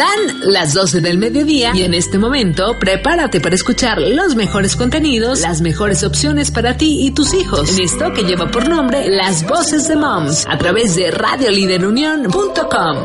Dan 0.00 0.40
las 0.50 0.72
12 0.72 1.02
del 1.02 1.18
mediodía 1.18 1.72
y 1.74 1.82
en 1.82 1.92
este 1.92 2.16
momento 2.16 2.78
prepárate 2.78 3.38
para 3.38 3.54
escuchar 3.54 4.00
los 4.00 4.34
mejores 4.34 4.74
contenidos, 4.74 5.42
las 5.42 5.60
mejores 5.60 6.04
opciones 6.04 6.50
para 6.50 6.78
ti 6.78 7.04
y 7.06 7.10
tus 7.10 7.34
hijos 7.34 7.76
en 7.76 7.84
esto 7.84 8.10
que 8.14 8.22
lleva 8.22 8.50
por 8.50 8.66
nombre 8.66 9.10
Las 9.10 9.46
Voces 9.46 9.88
de 9.88 9.96
Moms 9.96 10.46
a 10.48 10.56
través 10.56 10.96
de 10.96 11.10
radioliderunión.com. 11.10 12.96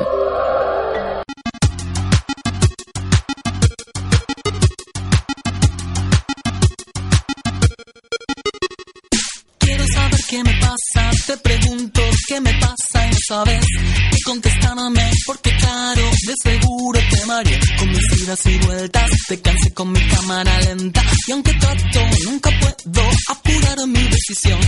Quiero 9.60 9.84
saber 9.94 10.20
qué 10.30 10.44
me 10.46 10.62
pasa, 10.62 11.12
te 11.28 11.38
pregunto 11.40 12.02
qué 12.30 12.40
me 12.40 12.54
pasa 12.54 12.95
sabes. 13.28 13.66
Y 14.12 14.22
contestándome, 14.22 15.12
porque 15.26 15.56
claro, 15.58 16.02
de 16.28 16.34
seguro 16.44 17.00
te 17.10 17.26
mareé. 17.26 17.60
Con 17.78 17.90
mis 17.90 18.22
idas 18.22 18.46
y 18.46 18.58
vueltas, 18.60 19.10
te 19.28 19.42
cansé 19.42 19.74
con 19.74 19.92
mi 19.92 20.08
cámara 20.08 20.60
lenta. 20.62 21.04
Y 21.28 21.32
aunque 21.32 21.54
trato, 21.54 22.00
nunca 22.26 22.50
puedo 22.60 23.10
apurar 23.30 23.88
mi 23.88 24.04
decisión. 24.08 24.60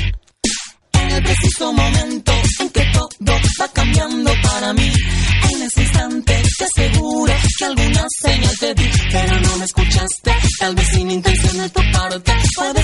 En 0.94 1.11
el 1.11 1.23
preciso 1.23 1.72
momento 1.72 2.33
en 2.59 2.69
que 2.69 2.86
todo 2.94 3.08
va 3.61 3.67
cambiando 3.69 4.31
para 4.44 4.73
mí, 4.73 4.92
en 5.52 5.61
ese 5.61 5.81
instante 5.83 6.44
te 6.58 6.64
aseguro 6.66 7.33
que 7.58 7.66
alguna 7.66 8.05
señal 8.21 8.58
te 8.59 8.73
di, 8.73 8.89
pero 9.11 9.39
no 9.39 9.58
me 9.58 9.66
escuchaste. 9.66 10.36
Tal 10.59 10.75
vez 10.75 10.88
sin 10.89 11.11
intención 11.11 11.58
de 11.58 11.69
tu 11.69 11.81
parte, 11.92 12.33
puede 12.55 12.83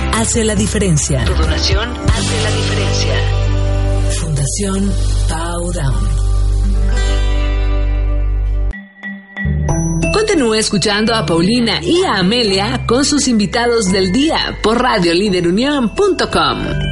hace 0.13 0.43
la 0.43 0.55
diferencia. 0.55 1.23
Tu 1.25 1.33
donación 1.33 1.89
hace 1.89 2.43
la 2.43 2.51
diferencia. 2.51 3.13
Fundación 4.19 4.91
Pau 5.27 5.71
Down. 5.71 6.21
Continúe 10.13 10.53
escuchando 10.55 11.15
a 11.15 11.25
Paulina 11.25 11.79
y 11.81 12.03
a 12.03 12.19
Amelia 12.19 12.85
con 12.85 13.05
sus 13.05 13.27
invitados 13.27 13.85
del 13.85 14.11
día 14.11 14.59
por 14.61 14.79
radioliderunión.com. 14.81 16.90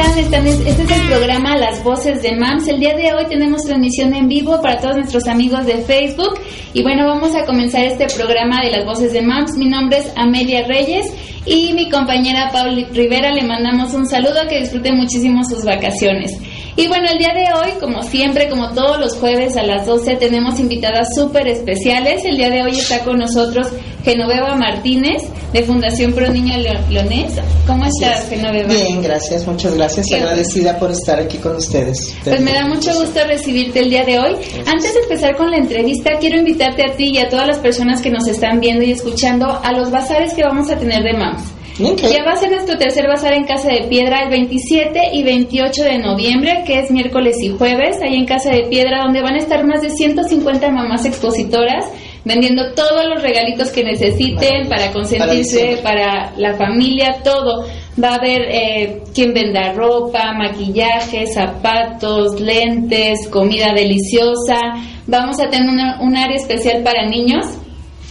están? 0.00 0.46
Este 0.46 0.82
es 0.82 0.90
el 0.90 1.08
programa 1.08 1.56
Las 1.56 1.84
Voces 1.84 2.22
de 2.22 2.34
MAMS. 2.34 2.68
El 2.68 2.80
día 2.80 2.94
de 2.94 3.12
hoy 3.12 3.26
tenemos 3.28 3.62
transmisión 3.64 4.14
en 4.14 4.28
vivo 4.28 4.60
para 4.62 4.78
todos 4.78 4.96
nuestros 4.96 5.26
amigos 5.26 5.66
de 5.66 5.78
Facebook. 5.78 6.40
Y 6.72 6.82
bueno, 6.82 7.06
vamos 7.06 7.34
a 7.34 7.44
comenzar 7.44 7.84
este 7.84 8.06
programa 8.06 8.62
de 8.62 8.70
Las 8.70 8.86
Voces 8.86 9.12
de 9.12 9.20
MAMS. 9.20 9.56
Mi 9.58 9.66
nombre 9.66 9.98
es 9.98 10.12
Amelia 10.16 10.66
Reyes 10.66 11.06
y 11.44 11.72
mi 11.74 11.90
compañera 11.90 12.50
Pauli 12.50 12.84
Rivera 12.86 13.32
le 13.32 13.42
mandamos 13.42 13.92
un 13.92 14.06
saludo, 14.06 14.48
que 14.48 14.60
disfrute 14.60 14.90
muchísimo 14.92 15.44
sus 15.44 15.64
vacaciones. 15.64 16.32
Y 16.80 16.88
bueno, 16.88 17.08
el 17.12 17.18
día 17.18 17.34
de 17.34 17.44
hoy, 17.52 17.78
como 17.78 18.02
siempre, 18.02 18.48
como 18.48 18.72
todos 18.72 18.98
los 18.98 19.14
jueves 19.16 19.54
a 19.58 19.62
las 19.62 19.84
12, 19.84 20.16
tenemos 20.16 20.58
invitadas 20.58 21.08
súper 21.14 21.46
especiales. 21.46 22.24
El 22.24 22.38
día 22.38 22.48
de 22.48 22.62
hoy 22.62 22.70
está 22.70 23.00
con 23.00 23.18
nosotros 23.18 23.66
Genoveva 24.02 24.56
Martínez, 24.56 25.24
de 25.52 25.62
Fundación 25.62 26.14
Pro 26.14 26.32
Niño 26.32 26.56
Leonés. 26.88 27.34
¿Cómo 27.66 27.84
estás, 27.84 28.30
Genoveva? 28.30 28.72
Bien, 28.72 29.02
gracias, 29.02 29.46
muchas 29.46 29.74
gracias. 29.74 30.06
Agradecida 30.10 30.78
por 30.78 30.90
estar 30.90 31.20
aquí 31.20 31.36
con 31.36 31.56
ustedes. 31.56 32.16
Pues 32.24 32.40
me 32.40 32.54
da 32.54 32.66
mucho 32.66 32.98
gusto 32.98 33.20
recibirte 33.26 33.80
el 33.80 33.90
día 33.90 34.04
de 34.06 34.18
hoy. 34.18 34.36
Antes 34.66 34.94
de 34.94 35.00
empezar 35.00 35.36
con 35.36 35.50
la 35.50 35.58
entrevista, 35.58 36.12
quiero 36.18 36.38
invitarte 36.38 36.90
a 36.90 36.96
ti 36.96 37.10
y 37.12 37.18
a 37.18 37.28
todas 37.28 37.46
las 37.46 37.58
personas 37.58 38.00
que 38.00 38.10
nos 38.10 38.26
están 38.26 38.58
viendo 38.58 38.82
y 38.84 38.92
escuchando 38.92 39.60
a 39.62 39.70
los 39.72 39.90
bazares 39.90 40.32
que 40.32 40.44
vamos 40.44 40.70
a 40.70 40.78
tener 40.78 41.02
de 41.02 41.12
MAMS. 41.12 41.59
Ya 41.80 42.24
va 42.24 42.32
a 42.32 42.36
ser 42.36 42.50
nuestro 42.50 42.76
tercer 42.76 43.08
bazar 43.08 43.32
en 43.32 43.44
Casa 43.44 43.68
de 43.68 43.86
Piedra 43.88 44.24
el 44.24 44.30
27 44.30 45.10
y 45.14 45.22
28 45.22 45.82
de 45.82 45.98
noviembre, 45.98 46.62
que 46.66 46.78
es 46.78 46.90
miércoles 46.90 47.36
y 47.42 47.48
jueves, 47.48 48.00
ahí 48.02 48.16
en 48.16 48.26
Casa 48.26 48.50
de 48.50 48.64
Piedra, 48.68 49.02
donde 49.02 49.22
van 49.22 49.34
a 49.34 49.38
estar 49.38 49.66
más 49.66 49.80
de 49.80 49.88
150 49.88 50.70
mamás 50.70 51.06
expositoras 51.06 51.86
vendiendo 52.24 52.74
todos 52.74 53.06
los 53.08 53.22
regalitos 53.22 53.70
que 53.70 53.82
necesiten 53.82 54.68
para 54.68 54.92
consentirse, 54.92 55.78
para, 55.82 56.32
la 56.36 56.54
familia, 56.54 57.16
todo. 57.24 57.64
Va 58.02 58.10
a 58.10 58.14
haber 58.16 58.42
eh, 58.42 59.02
quien 59.14 59.32
venda 59.32 59.72
ropa, 59.72 60.32
maquillaje, 60.32 61.26
zapatos, 61.26 62.38
lentes, 62.40 63.26
comida 63.28 63.72
deliciosa. 63.74 64.58
Vamos 65.06 65.40
a 65.40 65.48
tener 65.48 65.70
un 66.00 66.16
área 66.16 66.36
especial 66.36 66.82
para 66.82 67.08
niños 67.08 67.46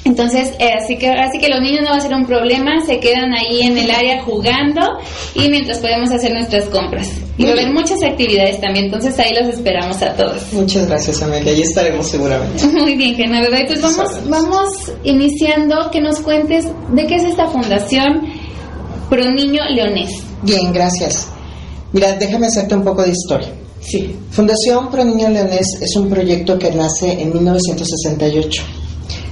entonces, 0.09 0.53
eh, 0.57 0.71
así 0.73 0.97
que 0.97 1.07
así 1.07 1.38
que 1.38 1.50
los 1.50 1.61
niños 1.61 1.81
no 1.83 1.91
va 1.91 1.97
a 1.97 2.00
ser 2.00 2.15
un 2.15 2.25
problema, 2.25 2.83
se 2.83 3.00
quedan 3.00 3.31
ahí 3.31 3.61
en 3.61 3.77
el 3.77 3.91
área 3.91 4.23
jugando 4.23 4.81
y 5.35 5.47
mientras 5.50 5.77
podemos 5.77 6.09
hacer 6.09 6.33
nuestras 6.33 6.65
compras. 6.65 7.11
Y 7.38 7.44
va 7.44 7.51
a 7.51 7.53
haber 7.53 7.71
muchas 7.71 8.01
actividades 8.01 8.59
también, 8.59 8.85
entonces 8.85 9.17
ahí 9.19 9.31
los 9.39 9.53
esperamos 9.53 10.01
a 10.01 10.15
todos. 10.15 10.51
Muchas 10.51 10.88
gracias, 10.88 11.21
Amelia, 11.21 11.51
ahí 11.51 11.61
estaremos 11.61 12.07
seguramente. 12.07 12.65
Muy 12.73 12.95
bien, 12.95 13.15
Bebé. 13.17 13.65
Pues 13.67 13.83
vamos, 13.83 14.09
vamos 14.27 14.69
iniciando, 15.03 15.91
que 15.91 16.01
nos 16.01 16.19
cuentes 16.21 16.65
de 16.91 17.05
qué 17.05 17.15
es 17.15 17.25
esta 17.25 17.47
fundación 17.47 18.23
Pro 19.12 19.29
Niño 19.29 19.62
Leonés. 19.69 20.09
Bien, 20.41 20.73
gracias. 20.73 21.27
Mira, 21.94 22.13
déjame 22.13 22.47
hacerte 22.47 22.73
un 22.73 22.83
poco 22.83 23.03
de 23.03 23.12
historia. 23.12 23.50
Sí. 23.79 24.15
Fundación 24.31 24.89
Pro 24.89 25.05
Niño 25.05 25.29
Leonés 25.29 25.67
es 25.79 25.95
un 25.95 26.09
proyecto 26.09 26.57
que 26.57 26.71
nace 26.71 27.12
en 27.12 27.31
1968 27.31 28.78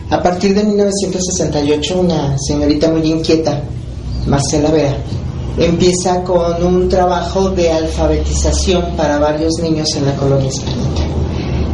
a 0.09 0.23
partir 0.23 0.55
de 0.55 0.63
1968, 0.63 1.99
una 1.99 2.37
señorita 2.37 2.89
muy 2.89 3.01
inquieta, 3.11 3.61
Marcela 4.25 4.71
Vera, 4.71 4.95
empieza 5.57 6.23
con 6.23 6.63
un 6.63 6.87
trabajo 6.87 7.49
de 7.49 7.71
alfabetización 7.71 8.95
para 8.95 9.19
varios 9.19 9.53
niños 9.61 9.87
en 9.95 10.05
la 10.05 10.15
colonia 10.15 10.49
española. 10.49 11.07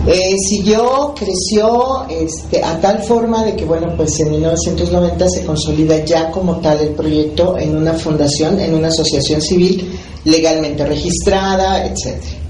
Eh, 0.06 0.36
siguió, 0.50 1.14
creció 1.16 2.06
este, 2.10 2.62
a 2.62 2.80
tal 2.82 3.02
forma 3.04 3.46
de 3.46 3.56
que, 3.56 3.64
bueno, 3.64 3.94
pues 3.96 4.20
en 4.20 4.32
1990 4.32 5.30
se 5.30 5.46
consolida 5.46 6.04
ya 6.04 6.30
como 6.30 6.58
tal 6.58 6.80
el 6.82 6.90
proyecto 6.90 7.58
en 7.58 7.78
una 7.78 7.94
fundación, 7.94 8.60
en 8.60 8.74
una 8.74 8.90
asociación 8.90 9.42
civil 9.42 9.98
legalmente 10.26 10.86
registrada, 10.86 11.86
etcétera. 11.86 12.43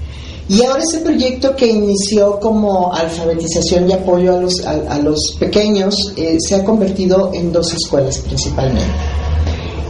Y 0.48 0.62
ahora 0.62 0.82
ese 0.82 1.00
proyecto 1.00 1.56
que 1.56 1.66
inició 1.66 2.38
como 2.38 2.92
alfabetización 2.92 3.88
y 3.88 3.94
apoyo 3.94 4.36
a 4.36 4.40
los, 4.40 4.60
a, 4.66 4.98
los 4.98 5.36
pequeños 5.38 5.94
eh, 6.16 6.36
se 6.38 6.56
ha 6.56 6.64
convertido 6.64 7.30
en 7.32 7.50
dos 7.50 7.72
escuelas 7.72 8.18
principalmente. 8.18 8.84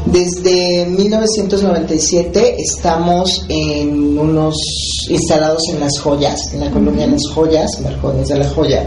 Desde 0.06 0.87
1997 0.87 2.56
estamos 2.59 3.47
en 3.49 4.17
unos 4.17 4.55
instalados 5.09 5.62
en 5.73 5.81
las 5.81 5.99
joyas, 5.99 6.53
en 6.53 6.61
la 6.61 6.71
colonia 6.71 7.06
Las 7.06 7.27
Joyas, 7.35 7.83
Balcones 7.83 8.29
de 8.29 8.39
la 8.39 8.49
Joya, 8.49 8.87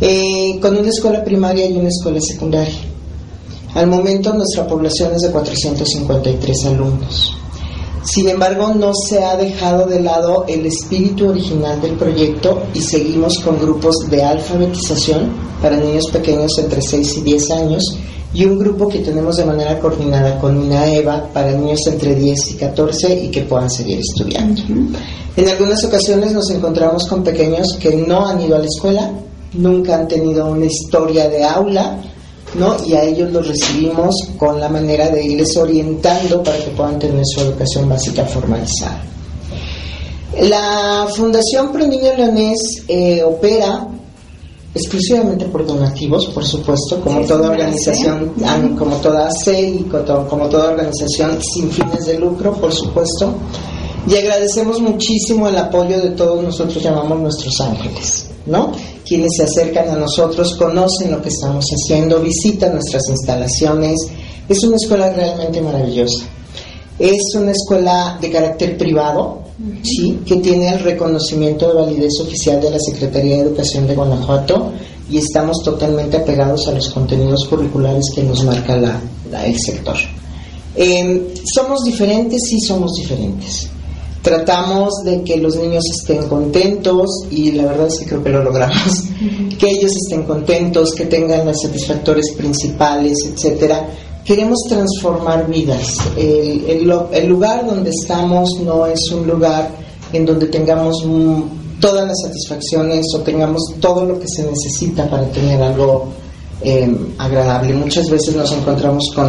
eh, 0.00 0.58
con 0.60 0.76
una 0.76 0.88
escuela 0.88 1.24
primaria 1.24 1.64
y 1.66 1.72
una 1.74 1.88
escuela 1.88 2.20
secundaria. 2.20 2.74
Al 3.74 3.86
momento 3.86 4.34
nuestra 4.34 4.66
población 4.66 5.14
es 5.14 5.22
de 5.22 5.30
453 5.30 6.66
alumnos. 6.66 7.41
Sin 8.04 8.28
embargo, 8.28 8.72
no 8.74 8.92
se 8.94 9.22
ha 9.22 9.36
dejado 9.36 9.86
de 9.86 10.00
lado 10.00 10.44
el 10.48 10.66
espíritu 10.66 11.28
original 11.28 11.80
del 11.80 11.96
proyecto 11.96 12.64
y 12.74 12.80
seguimos 12.80 13.38
con 13.38 13.60
grupos 13.60 13.94
de 14.10 14.22
alfabetización 14.22 15.30
para 15.60 15.76
niños 15.76 16.06
pequeños 16.12 16.58
entre 16.58 16.82
6 16.82 17.18
y 17.18 17.20
10 17.20 17.50
años 17.52 17.98
y 18.34 18.44
un 18.44 18.58
grupo 18.58 18.88
que 18.88 19.00
tenemos 19.00 19.36
de 19.36 19.44
manera 19.44 19.78
coordinada 19.78 20.38
con 20.40 20.60
INAEVA 20.60 21.28
para 21.32 21.52
niños 21.52 21.80
entre 21.86 22.14
10 22.14 22.50
y 22.50 22.54
14 22.54 23.24
y 23.24 23.28
que 23.30 23.42
puedan 23.42 23.70
seguir 23.70 24.00
estudiando. 24.00 24.62
En 25.36 25.48
algunas 25.48 25.84
ocasiones 25.84 26.32
nos 26.32 26.50
encontramos 26.50 27.06
con 27.06 27.22
pequeños 27.22 27.76
que 27.80 27.94
no 27.94 28.26
han 28.26 28.40
ido 28.40 28.56
a 28.56 28.58
la 28.58 28.66
escuela, 28.66 29.10
nunca 29.52 29.96
han 29.96 30.08
tenido 30.08 30.46
una 30.46 30.66
historia 30.66 31.28
de 31.28 31.44
aula, 31.44 31.98
¿no? 32.54 32.76
Y 32.86 32.94
a 32.94 33.02
ellos 33.04 33.32
los 33.32 33.48
recibimos 33.48 34.14
con 34.36 34.60
la 34.60 34.68
manera 34.68 35.08
de 35.08 35.24
irles 35.24 35.56
orientando 35.56 36.42
para 36.42 36.58
que 36.58 36.70
puedan 36.70 36.98
tener 36.98 37.22
su 37.24 37.40
educación 37.40 37.88
básica 37.88 38.24
formalizada. 38.24 39.02
La 40.40 41.06
Fundación 41.14 41.72
Pro 41.72 41.86
Niño 41.86 42.14
Leonés 42.16 42.84
eh, 42.88 43.22
opera 43.22 43.86
exclusivamente 44.74 45.44
por 45.46 45.66
donativos, 45.66 46.26
por 46.28 46.44
supuesto, 46.44 47.00
como 47.02 47.20
toda 47.26 47.50
organización, 47.50 48.32
como 48.78 48.96
toda 48.96 49.28
C 49.30 49.60
y 49.60 49.82
como 49.84 50.48
toda 50.48 50.70
organización 50.70 51.38
sin 51.42 51.70
fines 51.70 52.06
de 52.06 52.18
lucro, 52.18 52.54
por 52.54 52.72
supuesto. 52.72 53.34
Y 54.08 54.16
agradecemos 54.16 54.80
muchísimo 54.80 55.48
el 55.48 55.56
apoyo 55.56 56.00
de 56.00 56.10
todos 56.10 56.42
nosotros 56.42 56.82
llamamos 56.82 57.20
nuestros 57.20 57.60
ángeles, 57.60 58.26
¿no? 58.46 58.72
quienes 59.12 59.32
se 59.36 59.42
acercan 59.42 59.90
a 59.90 59.96
nosotros 59.96 60.54
conocen 60.54 61.10
lo 61.10 61.20
que 61.20 61.28
estamos 61.28 61.66
haciendo, 61.66 62.20
visitan 62.20 62.72
nuestras 62.72 63.02
instalaciones. 63.10 63.96
Es 64.48 64.64
una 64.64 64.76
escuela 64.76 65.12
realmente 65.12 65.60
maravillosa. 65.60 66.24
Es 66.98 67.20
una 67.34 67.50
escuela 67.50 68.16
de 68.20 68.30
carácter 68.30 68.78
privado, 68.78 69.40
sí, 69.82 70.20
que 70.24 70.36
tiene 70.36 70.70
el 70.70 70.80
reconocimiento 70.80 71.68
de 71.68 71.74
validez 71.74 72.20
oficial 72.20 72.58
de 72.60 72.70
la 72.70 72.78
Secretaría 72.78 73.36
de 73.36 73.42
Educación 73.42 73.86
de 73.86 73.94
Guanajuato 73.94 74.72
y 75.10 75.18
estamos 75.18 75.58
totalmente 75.62 76.16
apegados 76.16 76.66
a 76.68 76.72
los 76.72 76.88
contenidos 76.88 77.46
curriculares 77.50 78.04
que 78.14 78.22
nos 78.22 78.42
marca 78.44 78.76
la, 78.76 78.98
el 79.44 79.58
sector. 79.60 79.96
Eh, 80.74 81.34
somos 81.54 81.84
diferentes, 81.84 82.40
sí 82.48 82.58
somos 82.60 82.92
diferentes. 82.94 83.68
Tratamos 84.22 85.02
de 85.04 85.22
que 85.24 85.36
los 85.38 85.56
niños 85.56 85.82
estén 85.98 86.28
contentos 86.28 87.26
y 87.30 87.52
la 87.52 87.64
verdad 87.64 87.88
es 87.88 87.98
que 87.98 88.06
creo 88.06 88.22
que 88.22 88.30
lo 88.30 88.44
logramos. 88.44 89.04
Que 89.58 89.70
ellos 89.70 89.92
estén 89.92 90.24
contentos, 90.24 90.92
que 90.92 91.06
tengan 91.06 91.46
los 91.46 91.60
satisfactores 91.62 92.32
principales, 92.36 93.18
etcétera. 93.24 93.86
Queremos 94.24 94.58
transformar 94.68 95.48
vidas. 95.48 95.98
El, 96.16 96.90
el, 97.12 97.28
lugar 97.28 97.66
donde 97.66 97.90
estamos 97.90 98.48
no 98.64 98.86
es 98.86 99.00
un 99.12 99.26
lugar 99.26 99.70
en 100.12 100.26
donde 100.26 100.46
tengamos 100.46 101.04
todas 101.80 102.06
las 102.06 102.16
satisfacciones 102.22 103.06
o 103.14 103.20
tengamos 103.20 103.62
todo 103.80 104.04
lo 104.04 104.18
que 104.18 104.26
se 104.28 104.44
necesita 104.44 105.08
para 105.08 105.26
tener 105.30 105.60
algo 105.62 106.12
eh, 106.62 106.96
agradable. 107.18 107.74
Muchas 107.74 108.08
veces 108.08 108.36
nos 108.36 108.52
encontramos 108.52 109.04
con 109.14 109.28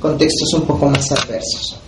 contextos 0.00 0.54
un 0.54 0.62
poco 0.62 0.86
más 0.86 1.10
adversos. 1.12 1.78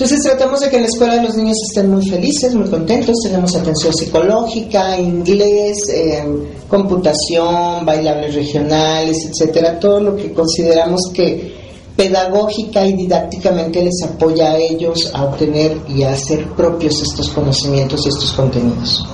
Entonces 0.00 0.24
tratamos 0.24 0.60
de 0.60 0.70
que 0.70 0.76
en 0.76 0.82
la 0.84 0.88
escuela 0.88 1.22
los 1.22 1.36
niños 1.36 1.58
estén 1.68 1.90
muy 1.90 2.08
felices, 2.08 2.54
muy 2.54 2.70
contentos, 2.70 3.14
tenemos 3.22 3.54
atención 3.54 3.92
psicológica, 3.92 4.98
inglés, 4.98 5.76
eh, 5.92 6.24
computación, 6.66 7.84
bailables 7.84 8.34
regionales, 8.34 9.28
etcétera, 9.28 9.78
todo 9.78 10.00
lo 10.00 10.16
que 10.16 10.32
consideramos 10.32 11.02
que 11.12 11.54
pedagógica 11.94 12.86
y 12.86 12.94
didácticamente 12.94 13.82
les 13.82 14.02
apoya 14.02 14.52
a 14.52 14.56
ellos 14.56 15.10
a 15.12 15.24
obtener 15.24 15.76
y 15.86 16.02
a 16.02 16.12
hacer 16.12 16.48
propios 16.52 17.02
estos 17.02 17.28
conocimientos 17.28 18.00
y 18.06 18.08
estos 18.08 18.32
contenidos. 18.32 19.04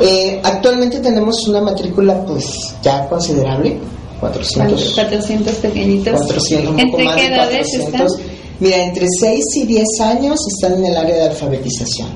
Eh, 0.00 0.40
actualmente 0.44 1.00
tenemos 1.00 1.44
una 1.48 1.60
matrícula 1.60 2.24
pues 2.24 2.72
ya 2.84 3.08
considerable, 3.08 3.80
400, 4.20 4.94
400 4.94 5.54
pequeñitos. 5.56 6.14
400, 6.14 6.70
un 6.70 6.90
poco 6.92 7.02
más 7.02 7.16
de 7.16 7.28
400. 7.34 8.12
Mira, 8.64 8.82
entre 8.82 9.06
6 9.20 9.44
y 9.56 9.66
10 9.66 9.84
años 10.00 10.40
están 10.48 10.78
en 10.78 10.86
el 10.86 10.96
área 10.96 11.16
de 11.16 11.22
alfabetización. 11.24 12.08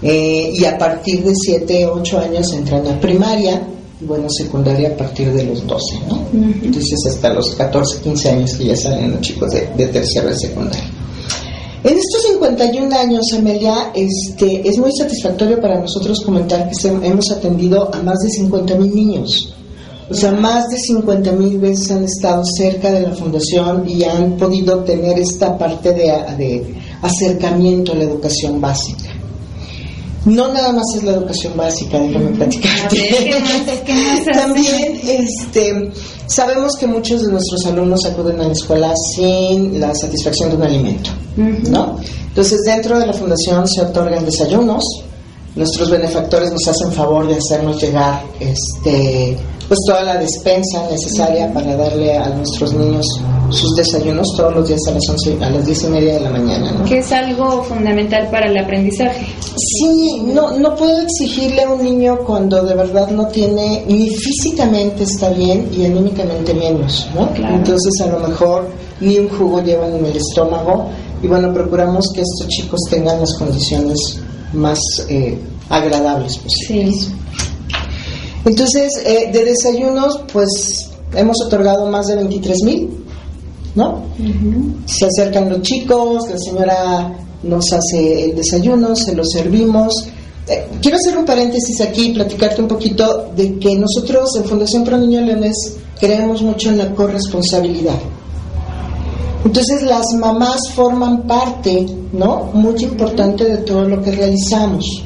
Eh, 0.00 0.52
y 0.54 0.64
a 0.64 0.78
partir 0.78 1.24
de 1.24 1.32
7, 1.34 1.84
8 1.84 2.18
años 2.20 2.52
entran 2.52 2.86
a 2.86 3.00
primaria, 3.00 3.60
bueno, 4.02 4.28
secundaria 4.30 4.90
a 4.90 4.96
partir 4.96 5.32
de 5.32 5.42
los 5.42 5.66
12, 5.66 5.98
¿no? 6.08 6.28
Entonces 6.62 6.96
hasta 7.08 7.34
los 7.34 7.56
14, 7.56 8.02
15 8.02 8.30
años 8.30 8.54
que 8.54 8.66
ya 8.66 8.76
salen 8.76 9.10
los 9.10 9.20
chicos 9.20 9.50
de, 9.50 9.66
de 9.76 9.86
tercera 9.88 10.30
y 10.30 10.38
secundaria. 10.38 10.84
En 11.82 11.98
estos 11.98 12.22
51 12.22 12.96
años, 12.96 13.24
Amelia, 13.36 13.90
este, 13.96 14.68
es 14.68 14.78
muy 14.78 14.92
satisfactorio 14.96 15.60
para 15.60 15.80
nosotros 15.80 16.20
comentar 16.24 16.70
que 16.70 16.88
hemos 16.88 17.32
atendido 17.32 17.92
a 17.92 18.00
más 18.00 18.20
de 18.20 18.30
50 18.30 18.76
mil 18.76 18.94
niños. 18.94 19.52
O 20.12 20.14
sea, 20.14 20.32
más 20.32 20.68
de 20.68 20.76
50 20.76 21.32
mil 21.32 21.58
veces 21.58 21.90
han 21.90 22.04
estado 22.04 22.42
cerca 22.44 22.92
de 22.92 23.00
la 23.00 23.14
fundación 23.14 23.88
y 23.88 24.04
han 24.04 24.36
podido 24.36 24.84
tener 24.84 25.18
esta 25.18 25.56
parte 25.56 25.94
de, 25.94 26.02
de 26.36 26.74
acercamiento 27.00 27.92
a 27.92 27.94
la 27.94 28.04
educación 28.04 28.60
básica. 28.60 29.08
No 30.26 30.52
nada 30.52 30.70
más 30.70 30.84
es 30.94 31.02
la 31.02 31.12
educación 31.12 31.56
básica, 31.56 31.98
déjame 31.98 32.30
platicarte. 32.30 33.42
También 34.32 35.00
este, 35.02 35.90
sabemos 36.26 36.76
que 36.76 36.86
muchos 36.86 37.22
de 37.22 37.32
nuestros 37.32 37.64
alumnos 37.66 38.04
acuden 38.04 38.38
a 38.40 38.44
la 38.44 38.52
escuela 38.52 38.94
sin 39.16 39.80
la 39.80 39.94
satisfacción 39.94 40.50
de 40.50 40.56
un 40.56 40.62
alimento, 40.62 41.10
¿no? 41.70 41.96
Entonces, 42.28 42.60
dentro 42.66 42.98
de 42.98 43.06
la 43.06 43.14
fundación 43.14 43.66
se 43.66 43.80
otorgan 43.80 44.24
desayunos. 44.26 44.84
Nuestros 45.54 45.90
benefactores 45.90 46.50
nos 46.50 46.66
hacen 46.66 46.92
favor 46.92 47.28
de 47.28 47.34
hacernos 47.34 47.80
llegar 47.82 48.22
este, 48.40 49.36
pues 49.68 49.80
toda 49.86 50.02
la 50.02 50.16
despensa 50.18 50.86
necesaria 50.90 51.52
para 51.52 51.76
darle 51.76 52.16
a 52.16 52.28
nuestros 52.30 52.72
niños 52.74 53.06
sus 53.50 53.74
desayunos 53.76 54.26
todos 54.36 54.54
los 54.54 54.68
días 54.68 54.80
a 54.88 54.92
las 54.92 55.08
11, 55.08 55.44
a 55.44 55.50
las 55.50 55.66
10 55.66 55.84
y 55.84 55.86
media 55.88 56.14
de 56.14 56.20
la 56.20 56.30
mañana. 56.30 56.72
¿no? 56.72 56.84
Que 56.84 56.98
es 56.98 57.12
algo 57.12 57.62
fundamental 57.64 58.28
para 58.30 58.46
el 58.50 58.56
aprendizaje. 58.56 59.26
Sí, 59.56 60.22
no, 60.24 60.58
no 60.58 60.74
puedo 60.74 61.02
exigirle 61.02 61.62
a 61.62 61.70
un 61.70 61.84
niño 61.84 62.18
cuando 62.26 62.62
de 62.64 62.74
verdad 62.74 63.10
no 63.10 63.26
tiene, 63.28 63.84
ni 63.86 64.08
físicamente 64.08 65.04
está 65.04 65.30
bien 65.30 65.70
y 65.76 65.84
anímicamente 65.84 66.54
menos, 66.54 67.08
¿no? 67.14 67.28
Entonces 67.36 67.92
a 68.02 68.06
lo 68.06 68.26
mejor 68.26 68.68
ni 69.00 69.18
un 69.18 69.28
jugo 69.28 69.62
llevan 69.62 69.94
en 69.96 70.06
el 70.06 70.16
estómago 70.16 70.88
y 71.22 71.28
bueno, 71.28 71.52
procuramos 71.52 72.10
que 72.14 72.22
estos 72.22 72.48
chicos 72.48 72.80
tengan 72.90 73.20
las 73.20 73.34
condiciones 73.38 74.21
más 74.52 74.78
eh, 75.08 75.38
agradables 75.68 76.38
posibles. 76.38 76.96
Sí. 76.96 77.12
Entonces, 78.44 78.92
eh, 79.04 79.30
de 79.32 79.44
desayunos, 79.44 80.20
pues 80.32 80.90
hemos 81.14 81.36
otorgado 81.46 81.86
más 81.86 82.06
de 82.06 82.16
23 82.16 82.62
mil, 82.64 82.90
¿no? 83.74 84.02
Se 84.86 85.06
acercan 85.06 85.48
los 85.48 85.62
chicos, 85.62 86.28
la 86.28 86.38
señora 86.38 87.18
nos 87.42 87.72
hace 87.72 88.24
el 88.24 88.36
desayuno, 88.36 88.96
se 88.96 89.14
lo 89.14 89.24
servimos. 89.24 90.06
Eh, 90.48 90.66
quiero 90.80 90.96
hacer 90.96 91.16
un 91.16 91.24
paréntesis 91.24 91.80
aquí 91.80 92.06
y 92.06 92.14
platicarte 92.14 92.60
un 92.60 92.68
poquito 92.68 93.30
de 93.36 93.58
que 93.58 93.76
nosotros 93.76 94.30
en 94.36 94.44
Fundación 94.44 94.84
Pro 94.84 94.98
Niño 94.98 95.20
Leones 95.20 95.76
creemos 96.00 96.42
mucho 96.42 96.70
en 96.70 96.78
la 96.78 96.94
corresponsabilidad. 96.94 97.98
Entonces 99.44 99.82
las 99.82 100.06
mamás 100.18 100.60
forman 100.74 101.22
parte, 101.22 101.86
¿no? 102.12 102.50
Muy 102.52 102.82
importante 102.82 103.44
de 103.44 103.58
todo 103.58 103.88
lo 103.88 104.00
que 104.02 104.12
realizamos. 104.12 105.04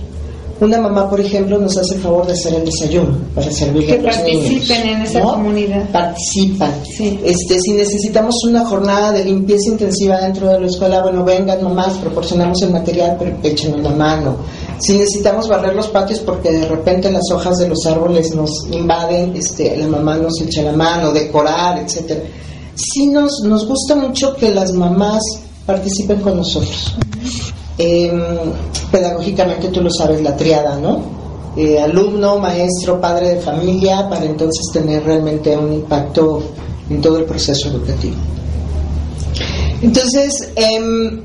Una 0.59 0.81
mamá, 0.81 1.11
por 1.11 1.21
ejemplo, 1.21 1.59
nos 1.59 1.77
hace 1.77 1.97
el 1.97 2.01
favor 2.01 2.27
de 2.27 2.33
hacer 2.33 2.55
el 2.55 2.65
desayuno 2.65 3.15
para 3.35 3.51
servirle 3.51 3.93
a 3.93 4.03
los 4.03 4.17
participen 4.17 4.89
en 4.89 5.03
esa 5.03 5.21
comunidad. 5.21 5.91
Participan. 5.91 6.73
Este, 6.99 7.61
si 7.61 7.73
necesitamos 7.73 8.35
una 8.49 8.65
jornada 8.65 9.13
de 9.13 9.25
limpieza 9.25 9.71
intensiva 9.73 10.19
dentro 10.19 10.49
de 10.49 10.61
la 10.61 10.67
escuela, 10.67 11.03
bueno, 11.03 11.25
vengan 11.25 11.63
mamás, 11.63 11.99
proporcionamos 11.99 12.63
el 12.63 12.71
material, 12.71 13.17
pero 13.19 13.37
echen 13.43 13.83
la 13.83 13.91
mano. 13.91 14.37
Si 14.79 14.97
necesitamos 14.97 15.47
barrer 15.47 15.75
los 15.75 15.89
patios 15.89 16.21
porque 16.21 16.51
de 16.51 16.67
repente 16.67 17.11
las 17.11 17.31
hojas 17.31 17.59
de 17.59 17.69
los 17.69 17.85
árboles 17.85 18.35
nos 18.35 18.51
invaden, 18.71 19.37
este, 19.37 19.77
la 19.77 19.89
mamá 19.89 20.17
nos 20.17 20.41
echa 20.41 20.63
la 20.63 20.73
mano, 20.73 21.13
decorar, 21.13 21.79
etcétera. 21.81 22.21
Sí 22.77 23.07
nos, 23.09 23.41
nos 23.43 23.67
gusta 23.67 23.97
mucho 23.97 24.37
que 24.37 24.51
las 24.51 24.73
mamás 24.73 25.23
participen 25.65 26.21
con 26.21 26.37
nosotros. 26.37 26.95
Eh, 27.79 28.13
pedagógicamente 28.91 29.69
tú 29.69 29.83
lo 29.83 29.91
sabes, 29.91 30.23
la 30.23 30.37
triada, 30.37 30.79
¿no? 30.79 31.01
Eh, 31.57 31.81
alumno, 31.81 32.39
maestro, 32.39 33.01
padre 33.01 33.35
de 33.35 33.41
familia, 33.41 34.09
para 34.09 34.25
entonces 34.27 34.67
tener 34.73 35.05
realmente 35.05 35.57
un 35.57 35.73
impacto 35.73 36.43
en 36.91 37.01
todo 37.01 37.19
el 37.19 37.25
proceso 37.25 37.69
educativo. 37.69 38.17
Entonces, 39.83 40.53
em, 40.55 41.23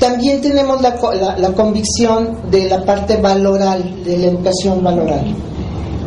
también 0.00 0.40
tenemos 0.40 0.80
la, 0.82 0.96
la, 1.38 1.52
convicción 1.52 2.50
de 2.50 2.68
la 2.68 2.84
parte 2.84 3.16
valoral, 3.16 4.04
de 4.04 4.18
la 4.18 4.26
educación 4.26 4.82
valoral. 4.82 5.34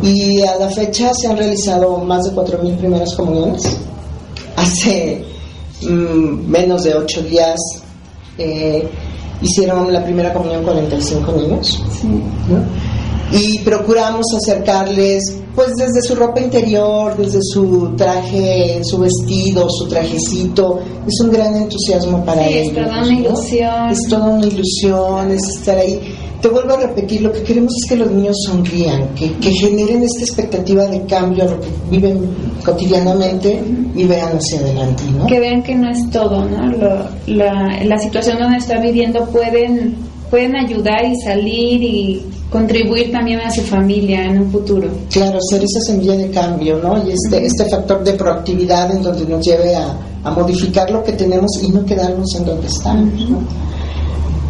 Y 0.02 0.42
a 0.42 0.58
la 0.58 0.70
fecha 0.70 1.14
se 1.14 1.28
han 1.28 1.38
realizado 1.38 1.98
más 2.00 2.24
de 2.24 2.32
4.000 2.32 2.78
primeras 2.78 3.16
comuniones. 3.16 3.64
Hace 4.56 5.24
mm, 5.82 6.50
menos 6.50 6.84
de 6.84 6.96
8 6.96 7.22
días 7.24 7.60
eh, 8.38 8.88
hicieron 9.42 9.92
la 9.92 10.04
primera 10.04 10.34
comunión 10.34 10.64
45 10.64 11.32
niños. 11.34 11.82
Y 13.32 13.60
procuramos 13.60 14.26
acercarles, 14.38 15.24
pues 15.56 15.72
desde 15.76 16.02
su 16.02 16.16
ropa 16.16 16.40
interior, 16.40 17.18
desde 17.18 17.40
su 17.42 17.94
traje, 17.98 18.82
su 18.84 19.00
vestido, 19.00 19.68
su 19.70 19.88
trajecito. 19.88 20.80
Es 21.08 21.20
un 21.22 21.32
gran 21.32 21.56
entusiasmo 21.56 22.24
para 22.24 22.48
ellos. 22.48 22.78
Es 22.78 22.86
toda 22.86 23.02
una 23.02 23.14
ilusión. 23.14 23.90
Es 23.90 24.02
toda 24.08 24.26
una 24.26 24.46
ilusión, 24.46 25.32
es 25.32 25.42
estar 25.58 25.78
ahí 25.78 26.00
te 26.46 26.52
vuelvo 26.52 26.74
a 26.76 26.78
repetir, 26.78 27.24
lo 27.24 27.32
que 27.32 27.42
queremos 27.42 27.74
es 27.82 27.90
que 27.90 27.96
los 27.96 28.12
niños 28.12 28.36
sonrían, 28.46 29.16
que, 29.16 29.30
generen 29.52 30.04
esta 30.04 30.20
expectativa 30.20 30.86
de 30.86 31.04
cambio 31.06 31.44
a 31.44 31.48
lo 31.48 31.60
que 31.60 31.70
viven 31.90 32.22
cotidianamente 32.64 33.60
y 33.96 34.04
vean 34.04 34.38
hacia 34.38 34.60
adelante. 34.60 35.04
¿no? 35.18 35.26
Que 35.26 35.40
vean 35.40 35.64
que 35.64 35.74
no 35.74 35.90
es 35.90 36.08
todo, 36.12 36.46
¿no? 36.46 36.72
la, 37.26 37.84
la 37.84 37.98
situación 37.98 38.38
donde 38.38 38.60
están 38.60 38.84
viviendo 38.84 39.26
pueden, 39.26 39.96
pueden 40.30 40.56
ayudar 40.56 41.04
y 41.06 41.16
salir 41.20 41.82
y 41.82 42.26
contribuir 42.52 43.12
también 43.12 43.40
a 43.40 43.50
su 43.50 43.62
familia 43.62 44.26
en 44.26 44.42
un 44.42 44.52
futuro. 44.52 44.88
Claro, 45.10 45.40
ser 45.50 45.64
esa 45.64 45.80
semilla 45.82 46.16
de 46.16 46.30
cambio, 46.30 46.78
¿no? 46.78 46.96
Y 47.08 47.14
este, 47.14 47.44
este 47.44 47.66
factor 47.66 48.04
de 48.04 48.14
proactividad 48.14 48.92
en 48.92 49.02
donde 49.02 49.26
nos 49.26 49.44
lleve 49.44 49.76
a, 49.76 49.98
a 50.24 50.30
modificar 50.30 50.92
lo 50.92 51.04
que 51.04 51.14
tenemos 51.14 51.50
y 51.64 51.70
no 51.70 51.84
quedarnos 51.84 52.36
en 52.36 52.46
donde 52.46 52.68
estamos. 52.68 53.30
¿no? 53.32 53.40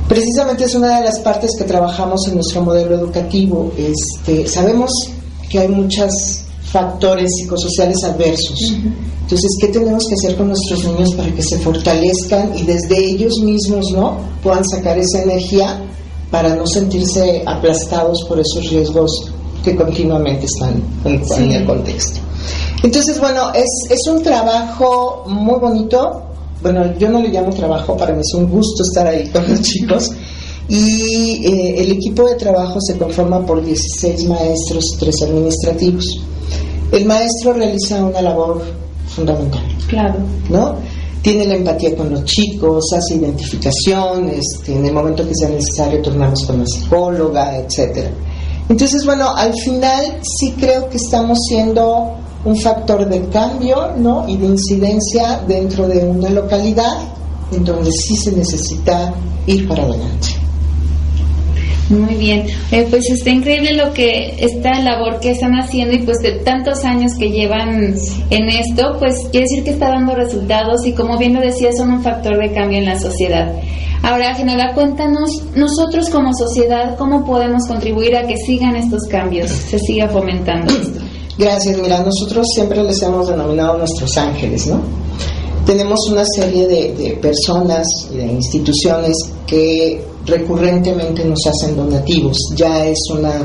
Precisamente 0.07 0.65
es 0.65 0.75
una 0.75 0.99
de 0.99 1.05
las 1.05 1.19
partes 1.19 1.51
que 1.57 1.63
trabajamos 1.63 2.27
en 2.27 2.35
nuestro 2.35 2.61
modelo 2.61 2.95
educativo. 2.95 3.71
Este, 3.75 4.47
sabemos 4.47 4.91
que 5.49 5.59
hay 5.59 5.67
muchos 5.67 6.11
factores 6.71 7.29
psicosociales 7.39 8.03
adversos. 8.03 8.73
Entonces, 9.21 9.51
¿qué 9.59 9.69
tenemos 9.69 10.03
que 10.07 10.13
hacer 10.13 10.37
con 10.37 10.49
nuestros 10.49 10.83
niños 10.85 11.15
para 11.15 11.33
que 11.33 11.41
se 11.41 11.57
fortalezcan 11.57 12.55
y 12.55 12.63
desde 12.63 12.97
ellos 12.97 13.33
mismos 13.41 13.85
no 13.91 14.17
puedan 14.43 14.63
sacar 14.65 14.97
esa 14.99 15.23
energía 15.23 15.81
para 16.29 16.55
no 16.55 16.67
sentirse 16.67 17.41
aplastados 17.45 18.23
por 18.27 18.39
esos 18.39 18.69
riesgos 18.69 19.31
que 19.63 19.75
continuamente 19.75 20.45
están 20.45 20.83
en, 21.05 21.51
el 21.51 21.65
contexto? 21.65 22.19
Entonces, 22.83 23.19
bueno, 23.19 23.51
es, 23.53 23.65
es 23.89 24.07
un 24.07 24.21
trabajo 24.21 25.23
muy 25.27 25.59
bonito, 25.59 26.21
bueno, 26.61 26.97
yo 26.97 27.09
no 27.09 27.21
le 27.21 27.29
llamo 27.29 27.51
trabajo, 27.51 27.95
para 27.95 28.13
mí 28.13 28.21
es 28.21 28.33
un 28.33 28.49
gusto 28.49 28.83
estar 28.83 29.07
ahí 29.07 29.27
con 29.29 29.47
los 29.47 29.61
chicos. 29.61 30.11
Y 30.67 31.45
eh, 31.45 31.81
el 31.81 31.91
equipo 31.91 32.27
de 32.27 32.35
trabajo 32.35 32.79
se 32.81 32.97
conforma 32.97 33.45
por 33.45 33.63
16 33.63 34.27
maestros 34.27 34.83
y 34.95 34.97
3 34.97 35.21
administrativos. 35.23 36.25
El 36.91 37.05
maestro 37.05 37.53
realiza 37.53 38.03
una 38.03 38.21
labor 38.21 38.63
fundamental. 39.07 39.61
Claro. 39.87 40.15
¿No? 40.49 40.75
Tiene 41.21 41.45
la 41.45 41.55
empatía 41.55 41.95
con 41.95 42.11
los 42.11 42.23
chicos, 42.23 42.85
hace 42.95 43.15
identificación, 43.15 44.29
este, 44.29 44.75
en 44.75 44.85
el 44.85 44.93
momento 44.93 45.27
que 45.27 45.33
sea 45.35 45.49
necesario 45.49 46.01
turnamos 46.01 46.45
con 46.45 46.59
la 46.59 46.65
psicóloga, 46.65 47.57
etcétera. 47.57 48.11
Entonces, 48.69 49.05
bueno, 49.05 49.35
al 49.35 49.53
final 49.53 50.19
sí 50.21 50.53
creo 50.57 50.89
que 50.89 50.97
estamos 50.97 51.37
siendo 51.47 52.15
un 52.45 52.55
factor 52.57 53.09
de 53.09 53.27
cambio 53.29 53.91
¿no? 53.97 54.27
y 54.27 54.37
de 54.37 54.45
incidencia 54.45 55.41
dentro 55.47 55.87
de 55.87 56.05
una 56.05 56.29
localidad 56.29 56.97
en 57.51 57.63
donde 57.63 57.91
sí 57.91 58.15
se 58.15 58.31
necesita 58.31 59.13
ir 59.47 59.67
para 59.67 59.83
adelante. 59.83 60.27
Muy 61.89 62.15
bien, 62.15 62.47
eh, 62.71 62.87
pues 62.89 63.07
está 63.11 63.29
increíble 63.29 63.73
lo 63.73 63.93
que 63.93 64.35
esta 64.39 64.79
labor 64.79 65.19
que 65.19 65.31
están 65.31 65.53
haciendo 65.53 65.93
y 65.93 65.99
pues 65.99 66.17
de 66.17 66.39
tantos 66.39 66.83
años 66.83 67.11
que 67.19 67.29
llevan 67.29 67.93
en 68.31 68.49
esto, 68.49 68.95
pues 68.97 69.19
quiere 69.31 69.45
decir 69.47 69.63
que 69.63 69.69
está 69.69 69.89
dando 69.89 70.15
resultados 70.15 70.83
y 70.87 70.93
como 70.93 71.19
bien 71.19 71.35
lo 71.35 71.41
decía 71.41 71.69
son 71.77 71.91
un 71.91 72.01
factor 72.01 72.39
de 72.39 72.51
cambio 72.53 72.79
en 72.79 72.85
la 72.85 72.99
sociedad. 72.99 73.53
Ahora, 74.01 74.33
Genola, 74.33 74.73
cuéntanos, 74.73 75.29
nosotros 75.55 76.09
como 76.09 76.31
sociedad, 76.33 76.95
¿cómo 76.97 77.23
podemos 77.23 77.67
contribuir 77.67 78.15
a 78.15 78.25
que 78.25 78.37
sigan 78.37 78.75
estos 78.75 79.03
cambios, 79.07 79.49
se 79.51 79.77
siga 79.77 80.07
fomentando 80.09 80.73
esto? 80.73 81.04
Gracias, 81.37 81.77
mira, 81.77 82.03
nosotros 82.03 82.47
siempre 82.53 82.81
les 82.83 83.01
hemos 83.01 83.27
denominado 83.27 83.77
nuestros 83.77 84.17
ángeles, 84.17 84.67
¿no? 84.67 84.81
Tenemos 85.65 85.99
una 86.09 86.23
serie 86.35 86.67
de, 86.67 87.17
personas 87.21 87.85
y 88.11 88.17
de 88.17 88.25
instituciones 88.25 89.15
que 89.47 90.05
recurrentemente 90.25 91.25
nos 91.25 91.39
hacen 91.47 91.75
donativos. 91.75 92.37
Ya 92.55 92.85
es 92.85 92.99
una 93.11 93.41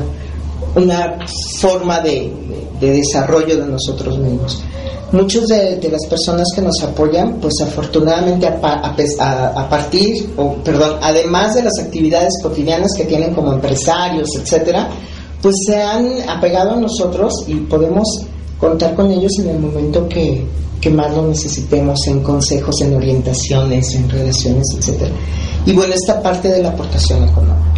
una 0.75 1.17
forma 1.59 1.99
de, 1.99 2.31
desarrollo 2.79 3.57
de 3.57 3.67
nosotros 3.67 4.17
mismos. 4.17 4.61
Muchas 5.11 5.45
de, 5.47 5.89
las 5.91 6.05
personas 6.09 6.47
que 6.55 6.61
nos 6.61 6.81
apoyan, 6.83 7.39
pues 7.41 7.53
afortunadamente 7.61 8.47
a, 8.47 9.67
partir, 9.69 10.33
o 10.37 10.55
perdón, 10.55 10.97
además 11.01 11.55
de 11.55 11.63
las 11.63 11.77
actividades 11.79 12.33
cotidianas 12.41 12.91
que 12.95 13.05
tienen 13.05 13.33
como 13.33 13.53
empresarios, 13.53 14.29
etcétera, 14.39 14.89
pues 15.41 15.55
se 15.65 15.81
han 15.81 16.29
apegado 16.29 16.71
a 16.71 16.75
nosotros 16.75 17.33
y 17.47 17.55
podemos 17.55 18.05
contar 18.59 18.95
con 18.95 19.11
ellos 19.11 19.31
en 19.39 19.49
el 19.49 19.59
momento 19.59 20.07
que, 20.07 20.45
que 20.79 20.89
más 20.89 21.15
lo 21.15 21.27
necesitemos, 21.27 21.99
en 22.07 22.21
consejos, 22.21 22.79
en 22.81 22.95
orientaciones, 22.95 23.95
en 23.95 24.09
relaciones, 24.09 24.67
etcétera. 24.77 25.11
Y 25.65 25.73
bueno, 25.73 25.93
esta 25.93 26.21
parte 26.21 26.49
de 26.49 26.61
la 26.61 26.69
aportación 26.69 27.23
económica. 27.23 27.71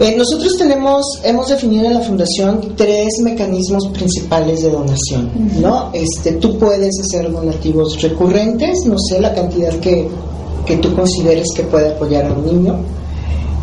Eh, 0.00 0.16
nosotros 0.16 0.56
tenemos, 0.58 1.04
hemos 1.22 1.48
definido 1.48 1.86
en 1.86 1.94
la 1.94 2.00
fundación 2.00 2.74
tres 2.76 3.10
mecanismos 3.22 3.86
principales 3.92 4.62
de 4.62 4.70
donación, 4.70 5.30
¿no? 5.60 5.90
Este, 5.92 6.32
tú 6.32 6.58
puedes 6.58 6.98
hacer 6.98 7.30
donativos 7.30 8.02
recurrentes, 8.02 8.80
no 8.86 8.96
sé 8.98 9.20
la 9.20 9.32
cantidad 9.32 9.72
que, 9.78 10.08
que 10.66 10.78
tú 10.78 10.92
consideres 10.96 11.46
que 11.54 11.62
puede 11.62 11.90
apoyar 11.92 12.26
a 12.26 12.32
un 12.32 12.44
niño. 12.44 12.76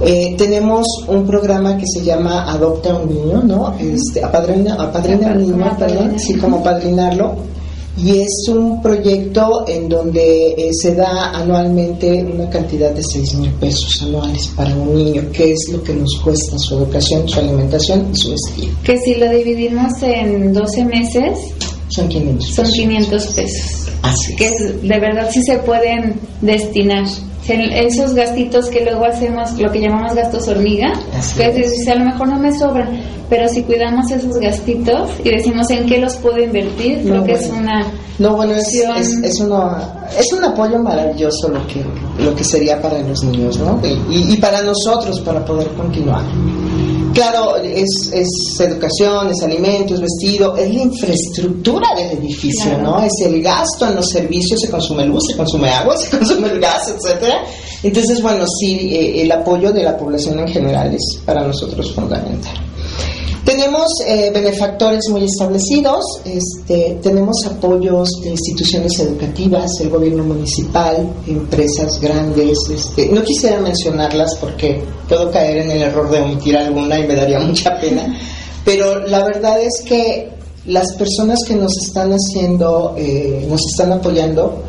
Eh, 0.03 0.36
tenemos 0.38 0.86
un 1.08 1.25
programa 1.27 1.77
que 1.77 1.86
se 1.86 2.03
llama 2.03 2.51
Adopta 2.51 2.91
a 2.91 2.98
un 2.98 3.10
niño, 3.10 3.43
¿no? 3.43 3.75
Este, 3.79 4.24
apadrina, 4.24 4.75
apadrina 4.75 5.31
a 5.31 5.34
un 5.34 5.41
niño, 5.41 5.77
perdón, 5.77 6.20
sí, 6.20 6.36
como 6.36 6.63
padrinarlo 6.63 7.51
y 7.98 8.20
es 8.20 8.48
un 8.50 8.81
proyecto 8.81 9.65
en 9.67 9.89
donde 9.89 10.53
eh, 10.58 10.70
se 10.74 10.96
da 10.96 11.31
anualmente 11.31 12.24
una 12.24 12.50
cantidad 12.50 12.91
de 12.91 13.03
6 13.03 13.36
mil 13.36 13.51
pesos 13.53 14.01
anuales 14.01 14.48
para 14.55 14.74
un 14.75 14.96
niño, 14.96 15.24
que 15.31 15.51
es 15.51 15.70
lo 15.72 15.84
que 15.84 15.93
nos 15.93 16.20
cuesta 16.24 16.58
su 16.58 16.77
educación, 16.77 17.27
su 17.27 17.39
alimentación 17.39 18.08
y 18.12 18.17
su 18.17 18.31
vestido. 18.31 18.74
Que 18.84 18.98
si 18.98 19.15
lo 19.15 19.29
dividimos 19.29 20.01
en 20.01 20.53
12 20.53 20.86
meses, 20.86 21.38
son 21.89 22.08
500 22.08 22.46
pesos. 22.46 22.55
Son 22.55 22.74
500 22.74 23.27
pesos. 23.27 23.88
Así 24.03 24.36
que 24.36 24.50
de 24.50 25.00
verdad 25.00 25.29
sí 25.31 25.43
se 25.43 25.58
pueden 25.58 26.15
destinar 26.41 27.05
esos 27.48 28.13
gastitos 28.13 28.69
que 28.69 28.83
luego 28.83 29.05
hacemos, 29.05 29.57
lo 29.60 29.71
que 29.71 29.81
llamamos 29.81 30.13
gastos 30.13 30.48
hormiga, 30.48 30.93
que 31.36 31.91
a 31.91 31.95
lo 31.95 32.05
mejor 32.05 32.27
no 32.27 32.39
me 32.39 32.57
sobran, 32.57 33.01
pero 33.29 33.48
si 33.50 33.63
cuidamos 33.63 34.12
esos 34.12 34.38
gastitos 34.38 35.10
y 35.24 35.29
decimos 35.29 35.69
en 35.69 35.86
qué 35.88 35.98
los 35.98 36.15
puedo 36.17 36.38
invertir, 36.39 37.01
creo 37.03 37.24
que 37.24 37.33
es 37.33 37.50
una 37.50 37.91
no 38.19 38.36
bueno 38.36 38.53
es, 38.53 38.67
es, 39.24 39.39
un 39.39 40.43
apoyo 40.43 40.77
maravilloso 40.77 41.50
lo 41.50 41.65
que 41.65 41.83
lo 42.19 42.36
que 42.36 42.43
sería 42.43 42.79
para 42.79 43.01
los 43.01 43.24
niños, 43.24 43.57
¿no? 43.57 43.79
y 44.10 44.38
para 44.38 44.62
nosotros 44.62 45.19
para 45.21 45.43
poder 45.43 45.67
continuar. 45.69 46.24
Claro, 47.13 47.57
es, 47.57 48.11
es, 48.13 48.59
educación, 48.59 49.29
es 49.29 49.43
alimentos, 49.43 49.93
es 49.93 50.01
vestido, 50.01 50.55
es 50.55 50.73
la 50.73 50.81
infraestructura 50.81 51.87
del 51.95 52.17
edificio, 52.19 52.77
¿no? 52.77 53.01
Es 53.01 53.13
el 53.25 53.41
gasto 53.41 53.87
en 53.87 53.95
los 53.95 54.07
servicios, 54.07 54.59
se 54.59 54.69
consume 54.69 55.05
luz, 55.05 55.23
se 55.27 55.35
consume 55.35 55.69
agua, 55.69 55.97
se 55.99 56.09
consume 56.17 56.49
el 56.49 56.59
gas, 56.59 56.89
etcétera. 56.89 57.43
Entonces, 57.83 58.21
bueno, 58.21 58.45
sí, 58.47 58.95
eh, 58.95 59.23
el 59.23 59.31
apoyo 59.31 59.71
de 59.71 59.83
la 59.83 59.97
población 59.97 60.39
en 60.39 60.47
general 60.47 60.93
es 60.93 61.19
para 61.25 61.45
nosotros 61.45 61.91
fundamental. 61.93 62.70
Tenemos 63.45 63.88
eh, 64.05 64.29
benefactores 64.31 65.01
muy 65.10 65.25
establecidos, 65.25 66.03
este, 66.25 67.00
tenemos 67.01 67.36
apoyos 67.48 68.07
de 68.21 68.29
instituciones 68.29 69.00
educativas, 69.00 69.71
el 69.79 69.89
gobierno 69.89 70.24
municipal, 70.24 71.12
empresas 71.25 72.00
grandes. 72.00 72.57
Este, 72.71 73.10
no 73.10 73.24
quisiera 73.24 73.60
mencionarlas 73.60 74.36
porque 74.36 74.83
puedo 75.10 75.31
caer 75.31 75.57
en 75.57 75.71
el 75.71 75.81
error 75.81 76.12
de 76.12 76.21
omitir 76.21 76.55
alguna 76.55 77.00
y 77.00 77.07
me 77.07 77.15
daría 77.15 77.39
mucha 77.48 77.79
pena, 77.79 78.15
pero 78.63 79.07
la 79.07 79.24
verdad 79.24 79.60
es 79.60 79.81
que 79.86 80.29
las 80.67 80.93
personas 80.93 81.39
que 81.48 81.55
nos 81.55 81.75
están 81.83 82.12
haciendo, 82.12 82.93
eh, 82.95 83.48
nos 83.50 83.62
están 83.71 83.91
apoyando, 83.91 84.62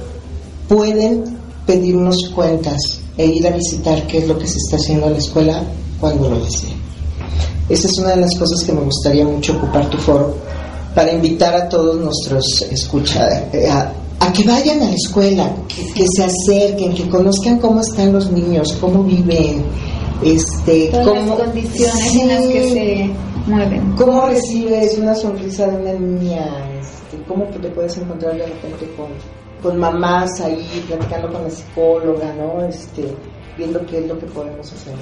pueden 0.67 1.25
pedirnos 1.67 2.31
cuentas 2.35 2.81
e 3.19 3.27
ir 3.27 3.47
a 3.47 3.51
visitar 3.51 4.07
qué 4.07 4.19
es 4.19 4.29
lo 4.29 4.39
que 4.39 4.47
se 4.47 4.57
está 4.57 4.77
haciendo 4.77 5.09
en 5.09 5.13
la 5.13 5.19
escuela 5.19 5.63
cuando 6.01 6.31
lo 6.31 6.43
deseen. 6.43 6.82
Esa 7.69 7.89
es 7.89 7.99
una 7.99 8.11
de 8.11 8.23
las 8.23 8.39
cosas 8.39 8.63
que 8.65 8.73
me 8.73 8.81
gustaría 8.83 9.25
mucho 9.25 9.57
ocupar 9.57 9.89
tu 9.89 9.99
foro 9.99 10.35
para 10.95 11.13
invitar 11.13 11.55
a 11.55 11.69
todos 11.69 11.97
nuestros 11.97 12.63
escucha 12.71 13.29
eh, 13.53 13.69
a, 13.69 14.33
que 14.33 14.45
vayan 14.45 14.81
a 14.83 14.87
la 14.87 14.95
escuela, 14.95 15.51
que, 15.69 16.07
se 16.07 16.25
acerquen, 16.25 16.95
que 16.95 17.09
conozcan 17.09 17.59
cómo 17.59 17.81
están 17.81 18.13
los 18.13 18.31
niños, 18.31 18.73
cómo 18.81 19.03
viven, 19.03 19.65
este, 20.25 20.91
cómo, 20.91 21.37
las 21.37 21.41
condiciones 21.41 22.15
en 22.15 22.29
las 22.29 22.47
que 22.47 22.71
se 22.71 23.11
mueven. 23.51 23.95
¿Cómo 23.97 24.27
recibes 24.27 24.97
una 24.99 25.15
sonrisa 25.15 25.67
de 25.67 25.77
una 25.77 25.93
niña? 25.95 26.47
Este, 26.81 27.23
¿Cómo 27.27 27.45
te 27.47 27.69
puedes 27.71 27.97
encontrar 27.99 28.37
de 28.37 28.47
repente 28.47 28.89
con, 28.97 29.09
con 29.63 29.79
mamás 29.79 30.41
ahí 30.41 30.85
platicando 30.87 31.33
con 31.33 31.43
la 31.43 31.51
psicóloga, 31.51 32.33
¿no? 32.35 32.65
Este, 32.65 33.05
viendo 33.59 33.85
qué 33.87 33.99
es 33.99 34.09
lo 34.09 34.19
que 34.19 34.27
podemos 34.27 34.73
hacer? 34.73 34.95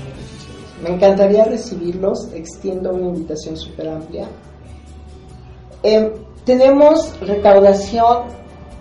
Me 0.83 0.91
encantaría 0.91 1.45
recibirlos, 1.45 2.33
extiendo 2.35 2.93
una 2.93 3.09
invitación 3.09 3.57
súper 3.57 3.89
amplia. 3.89 4.29
Em, 5.83 6.11
tenemos 6.45 7.19
recaudación, 7.21 8.25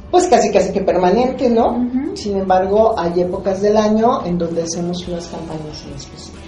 pues 0.09 0.27
casi 0.27 0.51
casi 0.51 0.71
que 0.71 0.81
permanente, 0.81 1.49
¿no? 1.49 1.89
Sin 2.15 2.37
embargo, 2.37 2.97
hay 2.97 3.21
épocas 3.21 3.61
del 3.61 3.77
año 3.77 4.25
en 4.25 4.37
donde 4.37 4.63
hacemos 4.63 5.07
unas 5.07 5.27
campañas 5.27 5.85
en 5.85 5.95
específico. 5.95 6.39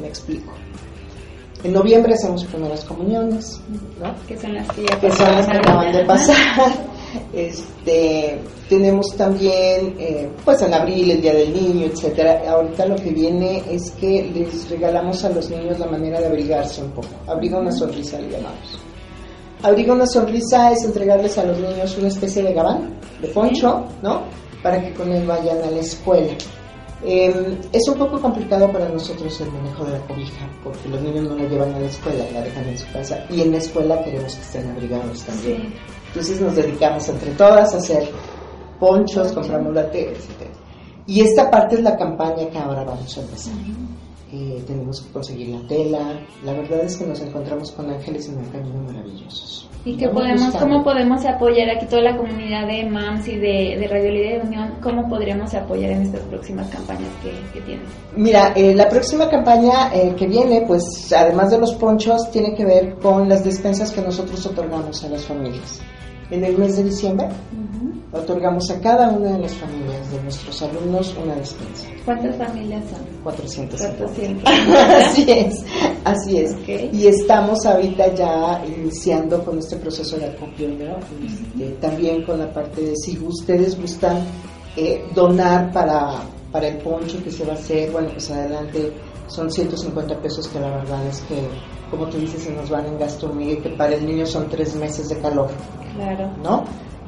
Me 0.00 0.08
explico. 0.08 0.52
En 1.64 1.72
noviembre 1.72 2.14
hacemos 2.14 2.44
primeras 2.44 2.84
comuniones, 2.84 3.60
¿no? 4.00 4.14
Que 4.26 4.38
son 4.38 4.54
las 4.54 4.68
que, 4.68 4.84
que, 4.84 5.10
son 5.10 5.32
las 5.32 5.46
que 5.46 5.56
acaban 5.56 5.92
de 5.92 6.04
pasar. 6.04 6.72
Este, 7.32 8.38
tenemos 8.68 9.16
también, 9.16 9.96
eh, 9.98 10.30
pues 10.44 10.62
en 10.62 10.74
abril, 10.74 11.10
el 11.10 11.22
Día 11.22 11.34
del 11.34 11.52
Niño, 11.52 11.86
etcétera. 11.86 12.42
Ahorita 12.48 12.86
lo 12.86 12.96
que 12.96 13.10
viene 13.10 13.62
es 13.70 13.90
que 13.92 14.30
les 14.34 14.68
regalamos 14.68 15.24
a 15.24 15.30
los 15.30 15.48
niños 15.50 15.78
la 15.78 15.86
manera 15.86 16.20
de 16.20 16.26
abrigarse 16.26 16.82
un 16.82 16.90
poco. 16.90 17.08
Abriga 17.26 17.58
una 17.58 17.72
sonrisa, 17.72 18.18
le 18.20 18.30
llamamos. 18.30 18.78
Abriga 19.62 19.92
una 19.92 20.06
sonrisa 20.06 20.70
es 20.72 20.84
entregarles 20.84 21.36
a 21.38 21.44
los 21.44 21.58
niños 21.58 21.96
una 21.98 22.08
especie 22.08 22.42
de 22.42 22.52
gabán, 22.52 22.94
de 23.20 23.28
poncho, 23.28 23.84
¿no? 24.02 24.22
Para 24.62 24.80
que 24.80 24.92
con 24.94 25.10
él 25.12 25.26
vayan 25.26 25.58
a 25.62 25.70
la 25.70 25.80
escuela. 25.80 26.32
Em, 27.04 27.56
es 27.72 27.88
un 27.88 27.94
poco 27.96 28.20
complicado 28.20 28.70
para 28.72 28.88
nosotros 28.88 29.40
el 29.40 29.52
manejo 29.52 29.84
de 29.84 29.92
la 29.92 30.06
cobija, 30.06 30.48
porque 30.64 30.88
los 30.88 31.00
niños 31.00 31.24
no 31.28 31.36
la 31.36 31.48
llevan 31.48 31.74
a 31.74 31.78
la 31.80 31.86
escuela, 31.86 32.24
la 32.32 32.42
dejan 32.42 32.68
en 32.68 32.78
su 32.78 32.92
casa. 32.92 33.24
Y 33.30 33.42
en 33.42 33.52
la 33.52 33.58
escuela 33.58 34.02
queremos 34.02 34.34
que 34.34 34.42
estén 34.42 34.70
abrigados 34.70 35.22
también. 35.22 35.74
Entonces 36.08 36.40
nos 36.40 36.56
dedicamos 36.56 37.08
entre 37.08 37.30
todas 37.32 37.74
a 37.74 37.78
hacer 37.78 38.08
ponchos, 38.78 39.32
compramos 39.32 39.74
la 39.74 39.90
tela, 39.90 40.12
etc. 40.12 40.50
Y 41.06 41.20
esta 41.20 41.50
parte 41.50 41.76
es 41.76 41.82
la 41.82 41.96
campaña 41.96 42.48
que 42.50 42.58
ahora 42.58 42.84
vamos 42.84 43.16
a 43.16 43.20
empezar. 43.20 43.54
Eh, 44.30 44.62
tenemos 44.66 45.00
que 45.00 45.10
conseguir 45.10 45.48
la 45.48 45.66
tela. 45.66 46.20
La 46.44 46.52
verdad 46.52 46.80
es 46.80 46.98
que 46.98 47.06
nos 47.06 47.18
encontramos 47.20 47.72
con 47.72 47.90
ángeles 47.90 48.28
en 48.28 48.38
el 48.38 48.50
camino 48.50 48.82
maravillosos. 48.82 49.66
¿Y 49.86 49.96
qué 49.96 50.06
podemos, 50.08 50.54
cómo 50.56 50.84
podemos 50.84 51.24
apoyar 51.24 51.70
aquí 51.70 51.86
toda 51.86 52.02
la 52.02 52.16
comunidad 52.16 52.66
de 52.66 52.84
MAMS 52.84 53.26
y 53.28 53.38
de, 53.38 53.88
Radio 53.90 54.10
Líder 54.10 54.42
de 54.42 54.48
Unión? 54.48 54.74
¿Cómo 54.82 55.08
podríamos 55.08 55.54
apoyar 55.54 55.92
en 55.92 56.02
estas 56.02 56.20
próximas 56.22 56.68
campañas 56.68 57.08
que, 57.22 57.30
que 57.54 57.64
tienen? 57.64 57.86
Mira, 58.14 58.52
eh, 58.54 58.74
la 58.74 58.88
próxima 58.88 59.30
campaña 59.30 59.94
eh, 59.94 60.14
que 60.14 60.26
viene, 60.26 60.64
pues 60.66 61.10
además 61.16 61.50
de 61.50 61.58
los 61.58 61.74
ponchos, 61.76 62.30
tiene 62.30 62.54
que 62.54 62.66
ver 62.66 62.96
con 62.96 63.30
las 63.30 63.42
despensas 63.42 63.92
que 63.92 64.02
nosotros 64.02 64.44
otorgamos 64.44 65.02
a 65.04 65.08
las 65.08 65.24
familias. 65.24 65.80
En 66.30 66.44
el 66.44 66.58
mes 66.58 66.76
de 66.76 66.84
diciembre 66.84 67.28
otorgamos 68.12 68.70
a 68.70 68.80
cada 68.80 69.10
una 69.10 69.32
de 69.32 69.38
las 69.40 69.54
familias 69.54 70.10
de 70.10 70.22
nuestros 70.22 70.62
alumnos 70.62 71.14
una 71.22 71.34
despensa. 71.34 71.88
¿Cuántas 72.04 72.36
familias 72.36 72.84
son? 72.90 73.00
400. 73.22 73.80
así 75.04 75.26
es, 75.28 75.64
así 76.04 76.38
es. 76.38 76.56
Y 76.92 77.06
estamos 77.06 77.64
ahorita 77.66 78.14
ya 78.14 78.64
iniciando 78.66 79.44
con 79.44 79.58
este 79.58 79.76
proceso 79.76 80.16
de 80.16 80.26
acopio, 80.26 80.68
este, 80.68 81.70
también 81.80 82.24
con 82.24 82.38
la 82.38 82.52
parte 82.52 82.82
de 82.82 82.96
si 82.96 83.18
ustedes 83.18 83.78
gustan 83.80 84.18
eh, 84.76 85.04
donar 85.14 85.72
para, 85.72 86.22
para 86.52 86.68
el 86.68 86.78
poncho 86.78 87.22
que 87.22 87.30
se 87.30 87.44
va 87.44 87.52
a 87.52 87.56
hacer, 87.56 87.90
bueno, 87.90 88.08
pues 88.12 88.30
adelante 88.30 88.92
son 89.28 89.50
150 89.50 90.20
pesos 90.20 90.48
que 90.48 90.58
la 90.60 90.76
verdad 90.76 91.06
es 91.06 91.20
que 91.22 91.36
como 91.90 92.06
tú 92.08 92.18
dices, 92.18 92.42
se 92.42 92.52
nos 92.52 92.68
van 92.68 92.86
en 92.86 92.98
gasto 92.98 93.26
hormiga, 93.26 93.62
que 93.62 93.70
para 93.70 93.94
el 93.94 94.06
niño 94.06 94.26
son 94.26 94.48
tres 94.48 94.74
meses 94.76 95.08
de 95.08 95.18
calor. 95.18 95.48
Claro. 95.94 96.30
¿No? 96.42 96.64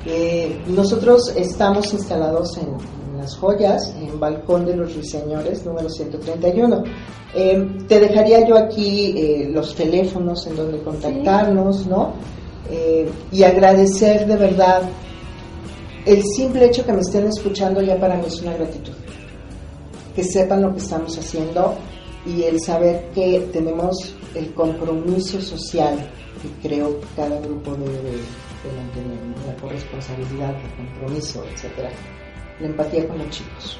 Eh, 0.06 0.62
nosotros 0.68 1.32
estamos 1.36 1.92
instalados 1.92 2.56
en, 2.56 3.00
las 3.18 3.36
joyas, 3.36 3.94
en 4.00 4.18
Balcón 4.18 4.64
de 4.64 4.74
los 4.74 4.94
Ruiseñores, 4.94 5.66
número 5.66 5.90
131. 5.90 6.82
Eh, 7.34 7.68
te 7.86 8.00
dejaría 8.00 8.48
yo 8.48 8.56
aquí 8.56 9.12
eh, 9.14 9.50
los 9.52 9.74
teléfonos 9.74 10.46
en 10.46 10.56
donde 10.56 10.82
contactarnos, 10.82 11.86
¿no? 11.86 12.14
y 13.32 13.42
agradecer 13.42 14.28
de 14.28 14.36
verdad 14.36 14.82
el 16.06 16.22
simple 16.22 16.66
hecho 16.66 16.86
que 16.86 16.92
me 16.92 17.00
estén 17.00 17.26
escuchando 17.26 17.82
ya 17.82 17.98
para 17.98 18.14
mí 18.14 18.22
es 18.28 18.40
una 18.42 18.52
gratitud. 18.52 18.92
Que 20.14 20.22
sepan 20.22 20.62
lo 20.62 20.72
que 20.72 20.78
estamos 20.78 21.18
haciendo 21.18 21.74
y 22.26 22.44
el 22.44 22.60
saber 22.60 23.10
que 23.14 23.48
tenemos 23.52 24.14
el 24.34 24.52
compromiso 24.54 25.40
social 25.40 26.10
que 26.40 26.68
creo 26.68 27.00
que 27.00 27.06
cada 27.16 27.38
grupo 27.40 27.74
debe 27.74 28.02
de, 28.02 28.18
mantener, 28.76 29.46
la 29.46 29.54
corresponsabilidad, 29.56 30.54
el 30.54 30.86
compromiso, 30.86 31.44
etcétera, 31.52 31.90
la 32.60 32.66
empatía 32.66 33.06
con 33.06 33.18
los 33.18 33.30
chicos. 33.30 33.78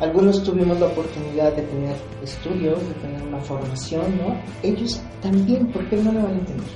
Algunos 0.00 0.42
tuvimos 0.44 0.78
la 0.78 0.86
oportunidad 0.86 1.52
de 1.54 1.62
tener 1.62 1.96
estudios, 2.22 2.78
de 2.88 2.94
tener 2.94 3.22
una 3.22 3.40
formación, 3.40 4.16
¿no? 4.16 4.36
Ellos 4.62 5.00
también, 5.22 5.66
¿por 5.72 5.88
qué 5.88 5.96
no 5.96 6.12
lo 6.12 6.22
van 6.22 6.34
a 6.34 6.38
entender? 6.38 6.68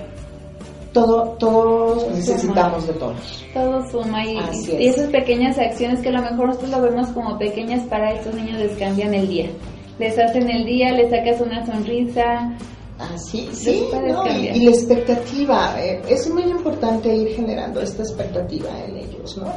Todo, 0.91 1.35
todos 1.39 2.09
necesitamos 2.15 2.87
de 2.87 2.93
todos. 2.93 3.45
Todo 3.53 3.87
suma 3.91 4.25
y, 4.25 4.39
y, 4.71 4.87
esas 4.87 5.09
pequeñas 5.09 5.59
acciones 5.59 5.99
que 5.99 6.09
a 6.09 6.13
lo 6.13 6.23
mejor 6.23 6.47
nosotros 6.47 6.71
lo 6.71 6.81
vemos 6.81 7.07
como 7.09 7.37
pequeñas 7.37 7.85
para 7.85 8.13
estos 8.13 8.33
niños 8.33 8.57
les 8.57 8.75
cambian 8.77 9.13
el 9.13 9.27
día. 9.27 9.49
Les 9.99 10.17
hacen 10.17 10.49
el 10.49 10.65
día, 10.65 10.91
les 10.93 11.11
sacas 11.11 11.41
una 11.41 11.63
sonrisa, 11.63 12.57
ah, 12.99 13.17
sí, 13.17 13.49
y, 13.53 14.65
la 14.65 14.71
expectativa, 14.71 15.75
eh, 15.81 16.01
es 16.07 16.29
muy 16.29 16.43
importante 16.43 17.13
ir 17.15 17.35
generando 17.35 17.81
esta 17.81 18.03
expectativa 18.03 18.69
en 18.85 18.97
ellos, 18.97 19.37
¿no? 19.37 19.51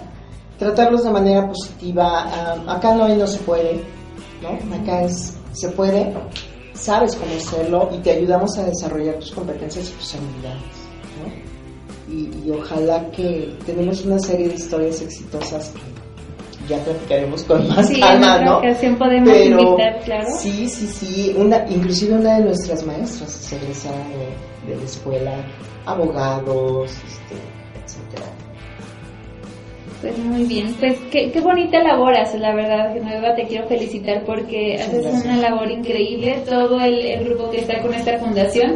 Tratarlos 0.59 1.05
de 1.05 1.11
manera 1.11 1.49
positiva, 1.49 2.25
ah, 2.25 2.75
acá 2.77 2.95
no 2.95 3.09
no 3.09 3.27
se 3.27 3.39
puede, 3.41 3.83
¿no? 4.41 4.75
Acá 4.77 5.03
es, 5.03 5.37
se 5.53 5.69
puede, 5.71 6.15
sabes 6.75 7.17
cómo 7.17 7.35
hacerlo 7.35 7.91
y 7.93 7.99
te 7.99 8.13
ayudamos 8.13 8.57
a 8.59 8.65
desarrollar 8.65 9.17
tus 9.17 9.33
competencias 9.33 9.89
y 9.89 9.93
tus 9.93 10.15
habilidades, 10.15 10.63
¿no? 11.19 12.13
Y, 12.15 12.47
y 12.47 12.51
ojalá 12.51 13.11
que 13.11 13.57
tenemos 13.65 14.05
una 14.05 14.19
serie 14.19 14.49
de 14.49 14.55
historias 14.55 15.01
exitosas 15.01 15.71
que 15.71 16.02
ya 16.69 16.79
platicaremos 16.79 17.43
con 17.45 17.69
más 17.75 17.91
calma, 17.91 18.41
¿no? 18.41 18.61
podemos 18.99 19.31
Pero, 19.31 19.61
invitar, 19.61 20.01
claro. 20.05 20.27
Sí, 20.39 20.69
sí, 20.69 20.87
sí. 20.87 21.35
Una, 21.37 21.65
inclusive 21.69 22.15
una 22.15 22.39
de 22.39 22.45
nuestras 22.45 22.85
maestras 22.87 23.35
es 23.35 23.53
egresada 23.53 23.97
de, 24.67 24.77
la 24.77 24.83
escuela, 24.85 25.33
abogados, 25.87 26.91
este, 26.91 27.35
etcétera. 27.85 28.27
Pues 30.01 30.19
muy 30.19 30.45
bien, 30.45 30.75
pues 30.81 30.99
qué, 31.13 31.31
qué 31.31 31.41
bonita 31.41 31.81
labor 31.81 32.17
haces, 32.17 32.41
la 32.41 32.53
verdad, 32.55 32.93
Genoveva, 32.93 33.37
te 33.37 33.45
quiero 33.45 33.69
felicitar 33.69 34.25
porque 34.25 34.75
haces 34.75 35.25
una 35.25 35.37
labor 35.37 35.71
increíble, 35.71 36.43
todo 36.49 36.81
el, 36.81 37.07
el, 37.07 37.25
grupo 37.25 37.51
que 37.51 37.61
está 37.61 37.81
con 37.81 37.95
esta 37.95 38.19
fundación, 38.19 38.75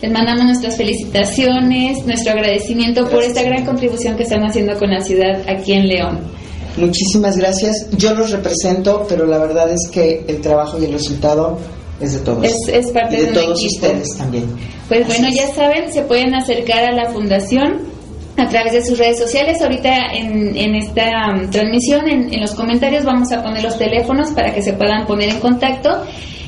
les 0.00 0.12
mandamos 0.12 0.44
nuestras 0.44 0.76
felicitaciones, 0.76 2.06
nuestro 2.06 2.32
agradecimiento 2.32 3.08
por 3.08 3.24
esta 3.24 3.42
gran 3.42 3.64
contribución 3.64 4.16
que 4.16 4.22
están 4.22 4.44
haciendo 4.44 4.78
con 4.78 4.90
la 4.90 5.00
ciudad 5.00 5.42
aquí 5.48 5.72
en 5.72 5.88
León. 5.88 6.37
Muchísimas 6.76 7.36
gracias. 7.36 7.88
Yo 7.96 8.14
los 8.14 8.30
represento, 8.30 9.06
pero 9.08 9.26
la 9.26 9.38
verdad 9.38 9.70
es 9.72 9.88
que 9.90 10.24
el 10.28 10.40
trabajo 10.40 10.78
y 10.80 10.84
el 10.84 10.92
resultado 10.92 11.58
es 12.00 12.14
de 12.14 12.20
todos. 12.20 12.44
Es, 12.44 12.90
parte 12.92 13.16
de, 13.16 13.26
de 13.26 13.32
todos 13.32 13.64
ustedes 13.64 14.08
también. 14.16 14.44
Pues 14.88 15.06
bueno, 15.06 15.28
ya 15.34 15.52
saben, 15.54 15.92
se 15.92 16.02
pueden 16.02 16.34
acercar 16.34 16.84
a 16.84 16.92
la 16.92 17.10
fundación 17.10 17.88
a 18.36 18.48
través 18.48 18.72
de 18.72 18.84
sus 18.84 18.98
redes 18.98 19.18
sociales. 19.18 19.60
Ahorita 19.60 19.90
en, 20.12 20.56
en 20.56 20.74
esta 20.76 21.34
um, 21.34 21.50
transmisión, 21.50 22.08
en, 22.08 22.32
en, 22.32 22.40
los 22.40 22.54
comentarios, 22.54 23.04
vamos 23.04 23.32
a 23.32 23.42
poner 23.42 23.64
los 23.64 23.76
teléfonos 23.76 24.30
para 24.30 24.54
que 24.54 24.62
se 24.62 24.72
puedan 24.74 25.06
poner 25.06 25.30
en 25.30 25.40
contacto. 25.40 25.90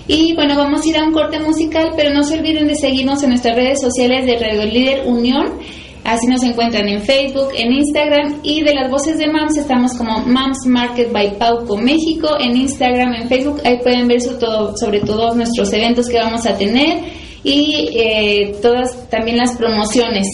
Y 0.07 0.35
bueno, 0.35 0.57
vamos 0.57 0.83
a 0.85 0.89
ir 0.89 0.97
a 0.97 1.05
un 1.05 1.13
corte 1.13 1.39
musical, 1.39 1.93
pero 1.97 2.13
no 2.13 2.23
se 2.23 2.39
olviden 2.39 2.67
de 2.67 2.75
seguirnos 2.75 3.23
en 3.23 3.31
nuestras 3.31 3.55
redes 3.57 3.81
sociales 3.81 4.27
de 4.27 4.39
Radio 4.39 4.65
Líder 4.65 5.07
Unión. 5.07 5.59
Así 6.05 6.27
nos 6.27 6.43
encuentran 6.43 6.89
en 6.89 7.03
Facebook, 7.03 7.51
en 7.57 7.73
Instagram 7.73 8.41
y 8.43 8.63
de 8.63 8.75
las 8.75 8.91
voces 8.91 9.19
de 9.19 9.27
MAMS 9.27 9.59
estamos 9.59 9.93
como 9.95 10.21
MAMS 10.21 10.67
Market 10.67 11.13
by 11.13 11.39
Pauco 11.39 11.77
México 11.77 12.29
en 12.41 12.57
Instagram, 12.57 13.15
en 13.15 13.29
Facebook. 13.29 13.61
Ahí 13.65 13.79
pueden 13.83 14.09
ver 14.09 14.21
todo, 14.39 14.77
sobre 14.77 15.01
todos 15.01 15.37
nuestros 15.37 15.73
eventos 15.73 16.09
que 16.09 16.19
vamos 16.19 16.47
a 16.47 16.57
tener 16.57 16.99
y 17.43 17.91
eh, 17.95 18.57
todas 18.61 19.09
también 19.09 19.37
las 19.37 19.57
promociones. 19.57 20.27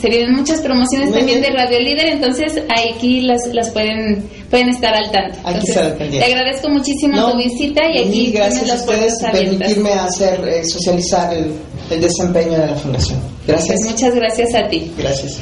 Se 0.00 0.08
vienen 0.08 0.34
muchas 0.34 0.60
promociones 0.60 1.12
también 1.12 1.40
de 1.40 1.50
Radio 1.50 1.78
Líder, 1.80 2.06
entonces 2.08 2.62
aquí 2.68 3.22
las, 3.22 3.46
las 3.52 3.70
pueden 3.70 4.24
pueden 4.50 4.68
estar 4.68 4.94
al 4.94 5.10
tanto. 5.10 5.38
te 5.98 6.24
agradezco 6.24 6.68
muchísimo 6.68 7.30
tu 7.30 7.36
visita 7.36 7.82
y 7.92 7.98
aquí 7.98 8.30
gracias 8.30 8.70
a 8.70 8.74
ustedes 8.76 9.14
por 9.20 9.32
permitirme 9.32 9.92
hacer 9.92 10.46
eh, 10.46 10.62
socializar 10.64 11.34
el, 11.34 11.52
el, 11.90 12.00
desempeño 12.00 12.58
de 12.58 12.66
la 12.66 12.76
fundación. 12.76 13.20
Gracias. 13.46 13.78
Pues 13.80 13.92
muchas 13.92 14.14
gracias 14.14 14.54
a 14.54 14.68
ti. 14.68 14.92
Gracias. 14.96 15.40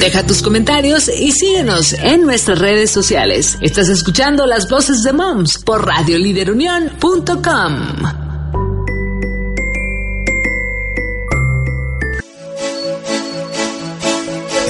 Deja 0.00 0.26
tus 0.26 0.40
comentarios 0.40 1.08
y 1.08 1.32
síguenos 1.32 1.92
en 1.92 2.22
nuestras 2.22 2.58
redes 2.58 2.90
sociales. 2.90 3.58
Estás 3.60 3.88
escuchando 3.88 4.46
las 4.46 4.70
voces 4.70 5.02
de 5.02 5.12
Moms 5.12 5.58
por 5.58 5.84
radioliderunión.com. 5.84 7.74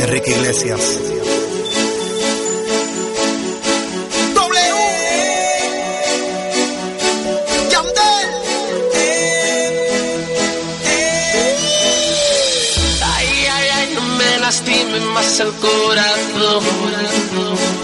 Enrique 0.03 0.31
Iglesias. 0.33 1.20
El 15.41 15.53
corazón. 15.55 16.65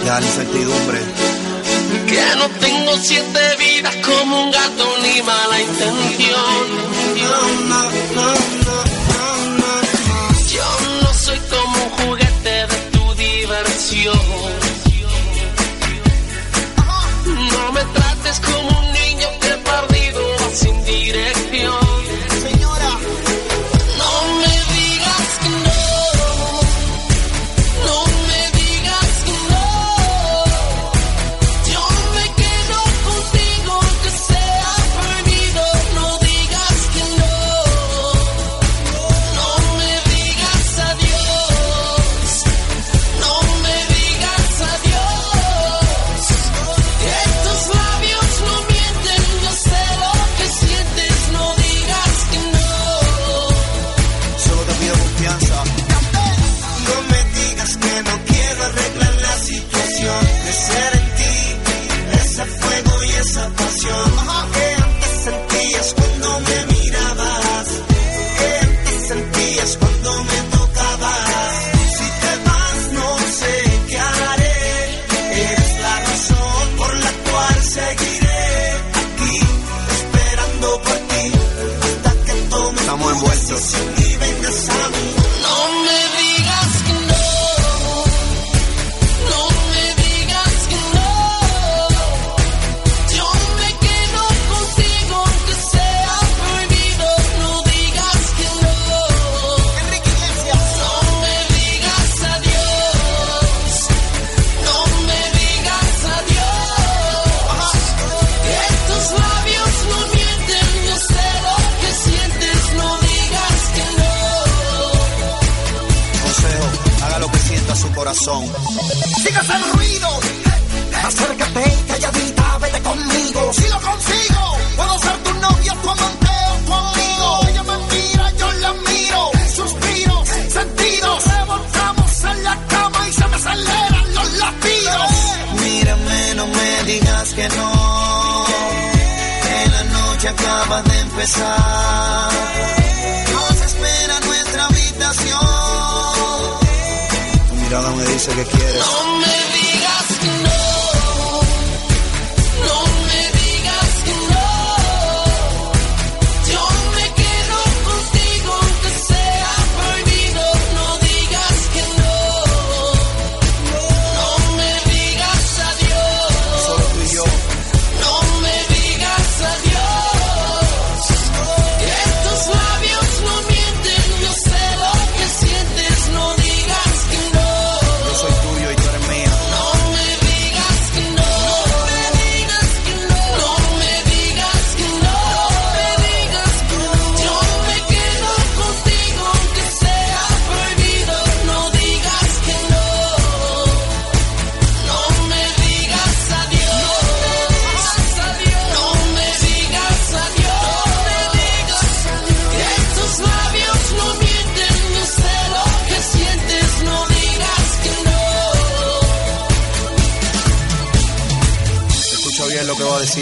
Ya 0.05 0.19
la 0.19 0.25
incertidumbre. 0.25 0.99
Que 2.07 2.35
no 2.37 2.49
tengo 2.59 2.97
siete 2.97 3.39
vidas 3.59 3.95
como 4.05 4.43
un 4.43 4.51
gato 4.51 4.97
ni 5.01 5.21
mala 5.23 5.61
intención. 5.61 6.87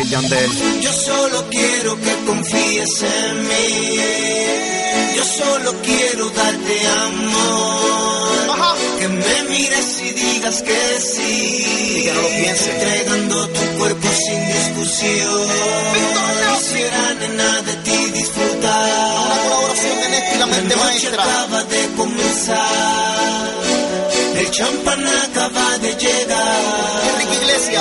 Yandel. 0.10 0.82
Yo 0.82 0.94
solo 0.94 1.46
quiero 1.50 2.00
que 2.00 2.14
confíes 2.26 3.04
en 3.04 3.48
mí. 3.48 4.00
Yo 5.16 5.24
solo 5.24 5.74
quiero 5.82 6.30
darte 6.30 6.88
amor. 6.88 8.50
Ajá. 8.54 8.76
Que 9.00 9.08
me 9.08 9.44
mires 9.50 10.02
y 10.02 10.12
digas 10.12 10.62
que 10.62 11.00
sí. 11.00 11.66
Y 11.98 12.04
que 12.04 12.14
no 12.14 12.22
lo 12.22 12.28
pienses. 12.28 12.68
Entregando 12.68 13.48
tu 13.50 13.78
cuerpo 13.78 14.08
sin 14.26 14.48
discusión. 14.48 15.48
No 16.46 16.58
quisiera 16.60 17.14
nada 17.36 17.62
de 17.62 17.74
ti 17.86 18.12
disfrutar. 18.14 19.26
Una 19.26 19.42
colaboración 19.44 20.00
de 20.32 20.40
la 20.40 20.46
mente 20.46 20.76
maestra. 20.76 21.24
acaba 21.24 21.64
de 21.64 21.90
comenzar. 21.98 23.52
El 24.38 24.52
champán 24.52 25.06
acaba 25.08 25.78
de 25.80 25.96
llegar. 25.96 27.05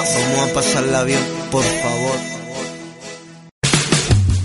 Vamos 0.05 0.51
a 0.51 0.55
pasarla 0.55 1.03
bien, 1.05 1.21
por 1.51 1.64
favor. 1.64 2.35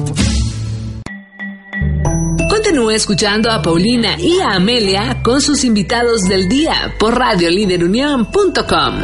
Continúa 2.71 2.95
escuchando 2.95 3.51
a 3.51 3.61
Paulina 3.61 4.15
y 4.17 4.39
a 4.39 4.55
Amelia 4.55 5.21
con 5.21 5.41
sus 5.41 5.65
invitados 5.65 6.21
del 6.21 6.47
día 6.47 6.95
por 6.97 7.19
radioliderunión.com. 7.19 8.95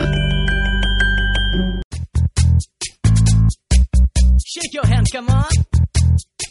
Shake 4.46 4.72
your 4.72 4.86
come 5.12 5.28
on. 5.30 5.44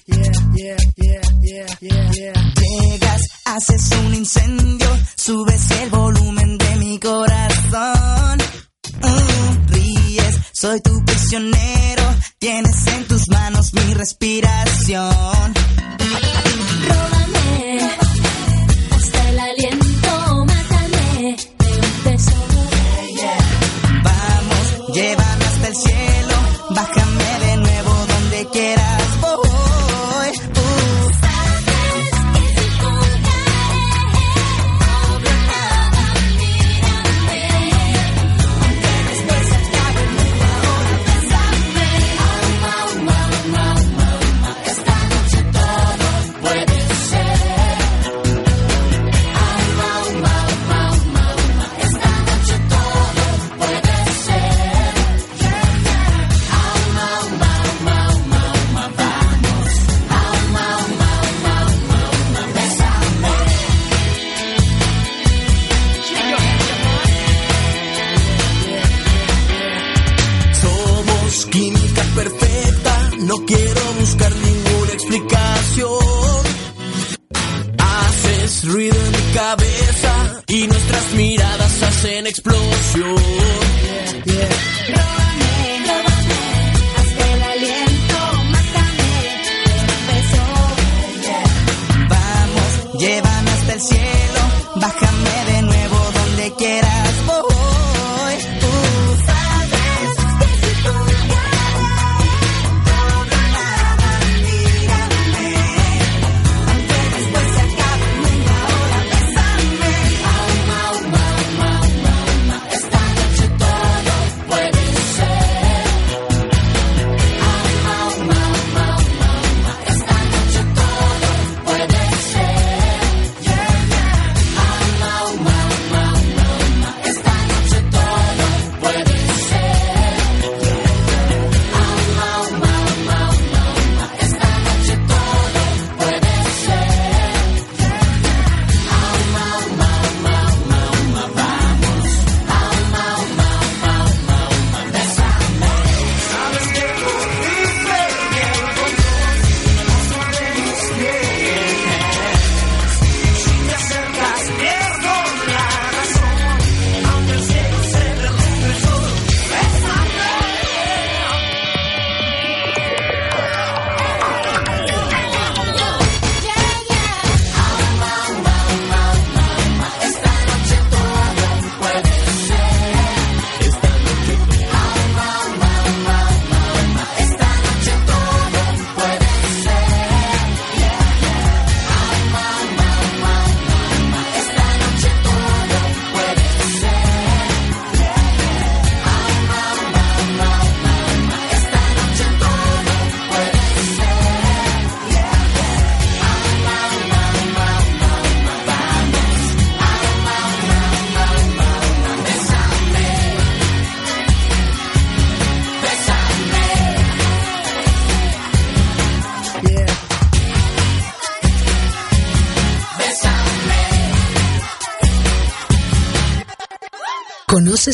Yeah, 0.06 0.30
yeah, 0.56 0.76
yeah, 0.96 1.66
yeah, 1.80 2.10
yeah, 2.12 2.32
Llegas, 2.54 3.22
haces 3.46 3.90
un 4.04 4.14
incendio, 4.14 4.88
subes 5.16 5.70
el 5.70 5.88
volumen 5.88 6.58
de 6.58 6.76
mi 6.76 7.00
corazón. 7.00 8.40
Uh, 9.02 9.55
soy 10.58 10.80
tu 10.80 11.04
prisionero, 11.04 12.02
tienes 12.38 12.86
en 12.86 13.06
tus 13.06 13.28
manos 13.28 13.74
mi 13.74 13.92
respiración. 13.92 15.52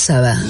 ¿Conoces 0.02 0.10
ABA? 0.10 0.42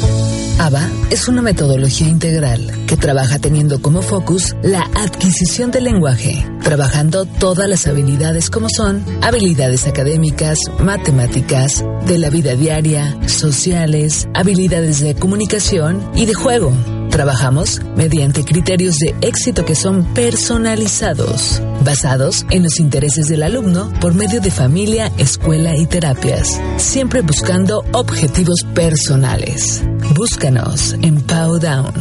ABA 0.59 0.91
es 1.11 1.29
una 1.29 1.43
metodología 1.43 2.09
integral 2.09 2.71
que 2.87 2.97
trabaja 2.97 3.39
teniendo 3.39 3.83
como 3.83 4.01
focus 4.01 4.55
la 4.63 4.81
adquisición 4.95 5.71
del 5.71 5.85
lenguaje, 5.85 6.47
trabajando 6.63 7.27
todas 7.27 7.69
las 7.69 7.87
habilidades 7.87 8.49
como 8.49 8.69
son 8.71 9.05
habilidades 9.21 9.87
académicas, 9.87 10.59
matemáticas, 10.79 11.85
de 12.07 12.19
la 12.19 12.31
vida 12.31 12.55
diaria, 12.55 13.17
sociales, 13.27 14.27
habilidades 14.35 15.01
de 15.01 15.15
comunicación 15.15 16.03
y 16.15 16.25
de 16.27 16.35
juego. 16.35 16.73
Trabajamos 17.11 17.81
mediante 17.97 18.45
criterios 18.45 18.97
de 18.97 19.15
éxito 19.21 19.67
que 19.67 19.75
son 19.75 20.15
personalizados, 20.15 21.61
basados 21.85 22.47
en 22.51 22.63
los 22.63 22.81
intereses 22.81 23.29
del 23.29 23.43
alumno 23.43 23.93
por 24.01 24.15
medio 24.15 24.41
de 24.41 24.51
familia, 24.51 25.13
escuela 25.19 25.77
y 25.77 25.87
terapias, 25.87 26.61
siempre 26.77 27.23
buscando 27.23 27.85
objetivos 27.93 28.65
personales. 28.75 29.83
Búscanos 30.15 30.95
en 31.03 31.21
Powdown. 31.23 31.93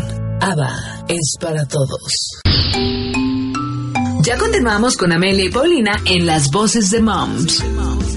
ABA 0.41 1.05
es 1.07 1.35
para 1.39 1.65
todos. 1.65 2.41
Ya 4.21 4.37
continuamos 4.37 4.97
con 4.97 5.11
Amelia 5.11 5.45
y 5.45 5.49
Paulina 5.49 5.99
en 6.05 6.25
Las 6.25 6.51
Voces 6.51 6.91
de 6.91 7.01
Moms 7.01 7.63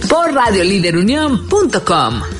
por 0.08 0.32
radioliderunión.com. 0.32 2.33